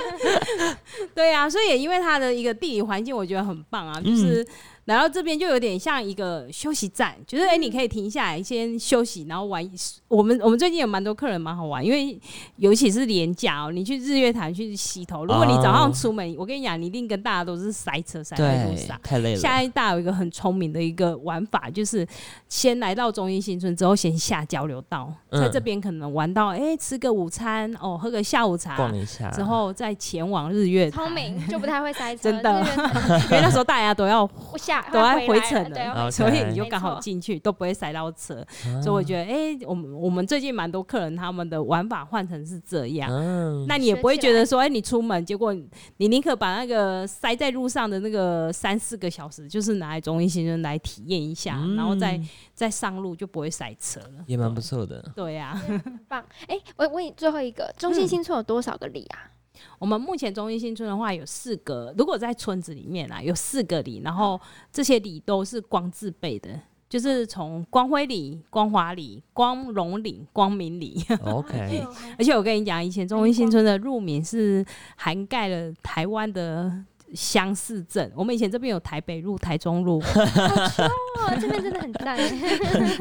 [1.15, 4.47] 对啊，所以也因为它的一个地理环境，我觉得很棒啊，就是
[4.91, 9.71] 来到这边就有点像一个休息站，就是哎、诶你可以停下来先休息，然后玩一。
[10.09, 12.21] 我们我们最近有蛮多客人蛮好玩，因为
[12.57, 18.99] 尤其是廉价哦，你去日月潭去洗头，如果你早上出门，我跟你讲，你一定跟大家都是塞车塞在路上，。
[19.01, 22.05] 太累了，现在大家有一个很聪明的一个玩法，就是
[22.49, 31.05] 先来到中英新村之后，先下交流道，嗯在这边可能玩到哎、诶吃个午餐哦，喝个下午茶，逛一下之后再前往日月潭。
[31.05, 38.41] 聪明就不太会塞车， 真的因为那时候大家都要， 不下都在回程了了对，要 OK 回所以你就刚好进去，都不会塞到车。
[38.67, 43.11] 啊所以我觉得，哎、我们我们最近蛮多客人他们的玩法换成是这样。
[43.11, 54.25] 嗯，那你也不会觉得说，哎、你出门，结果你宁可把那个塞在路上的那个三四个小时，就是拿来中医新村来体验一下，然后再嗯再上路就不会塞车了。
[54.27, 55.03] 也蛮不错的。
[55.15, 56.25] 对 呀、很棒。
[56.47, 59.31] 哎，我问你最后一个，中心新村有多少个里啊？
[59.79, 64.41] 我们目前中心新村的话有四个，如果在村子里面啊，有四个里，然后
[64.73, 66.51] 这些里都是光字辈的，
[66.89, 71.05] 就是从光辉里、光华里、光荣里、光明里。
[71.25, 71.83] OK，
[72.19, 74.65] 而且我跟你讲，以前中心新村的入名是
[74.97, 76.73] 涵盖了台湾的
[77.15, 78.11] 乡市镇。
[78.15, 82.17] 我们以前这边有台北路、台中路， 哦，这边真的很赞。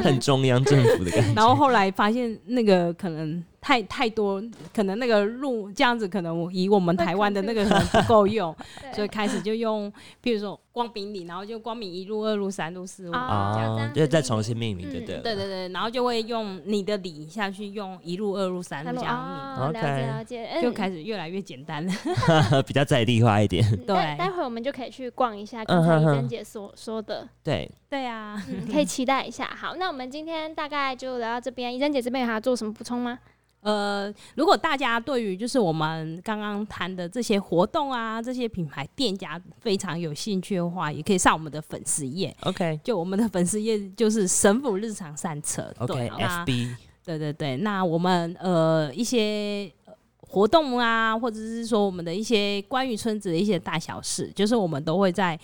[0.04, 1.34] 很中央政府的感觉。
[1.34, 4.42] 然后后来发现那个可能太太多，
[4.74, 8.56] 可能那个路这样子，可能以我们台湾的那个可能不够用，
[8.94, 9.92] 所以开始就用，
[10.22, 13.12] 比如说光明里，然后就光明一路、二路、三路、四路。
[13.12, 19.18] 哦这样啊，子就再重新命名，对嗯对了对对对，然后就会用你的里下去用一路、二路、三路这样
[19.58, 21.94] 哦，了解了解，命，就嗯开始越来越简单了。
[22.64, 23.64] 比较在地化一点。
[23.86, 29.46] 对待会我们就可以去逛一下刚才怡嗯哼哼珍姐所说的，对，对啊，嗯，可以期待一下。
[29.56, 31.74] 好，那我们今天大概就聊到这边。
[31.74, 33.20] 怡珍姐这边还要做什么补充吗？
[33.62, 42.36] 呃，如果大家对于就是我们刚刚谈的这些活动啊，这些品牌店家非常有兴趣的话，也可以上我们的粉丝页。
[42.44, 45.64] OK 就我们的粉丝页就是神府日常三车。
[45.88, 55.38] 对 OK 那 FB 对对对，那我们呃一些呃活动啊，或者是说我们的一些关于村子的一些大小事，就是我们都会在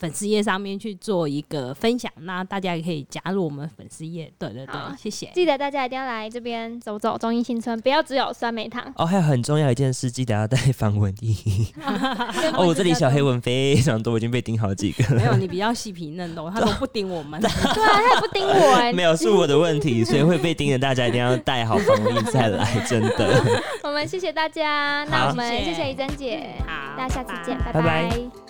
[0.00, 2.10] 粉丝页上面去做一个分享。
[2.16, 4.32] 那大家也可以加入我们粉丝页。
[4.36, 5.30] 对对好对，谢谢。
[5.32, 8.92] 记得大家一定要来这边走走中英新村，不要只有酸梅汤。
[8.96, 11.72] 哦，还有很重要一件事，记得要带 防蚊衣。
[12.56, 15.20] 哦，我这里小黑蚊非常多，我已经被叮好几个了。
[15.20, 17.40] 没有，你比较细皮嫩肉，他都不叮我们。
[17.42, 20.80] 对啊，他也不叮我哎、没有是我的问题，所以会被叮的。
[20.80, 23.62] 大家一定要带好防蚊衣再来，真的。
[23.82, 28.49] 我们谢谢大家，那我们谢谢谢谢怡珍姐，好大家下次见，拜拜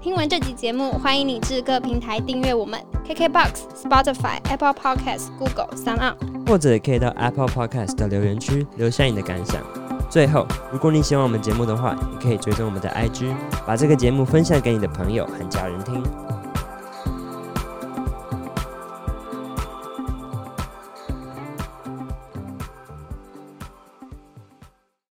[0.00, 3.50] 听完这集节目，欢迎你至各平台订阅我们：KKBox、
[3.82, 6.46] Spotify、Apple Podcasts、Google、s o n On。
[6.46, 9.60] 或者可以到 Apple Podcast 的留言区留下你的感想。
[10.08, 13.34] 最后，如果你喜欢我们节目的话，也可以追踪我们的 IG，
[13.66, 16.00] 把这个节目分享给你的朋友和家人听。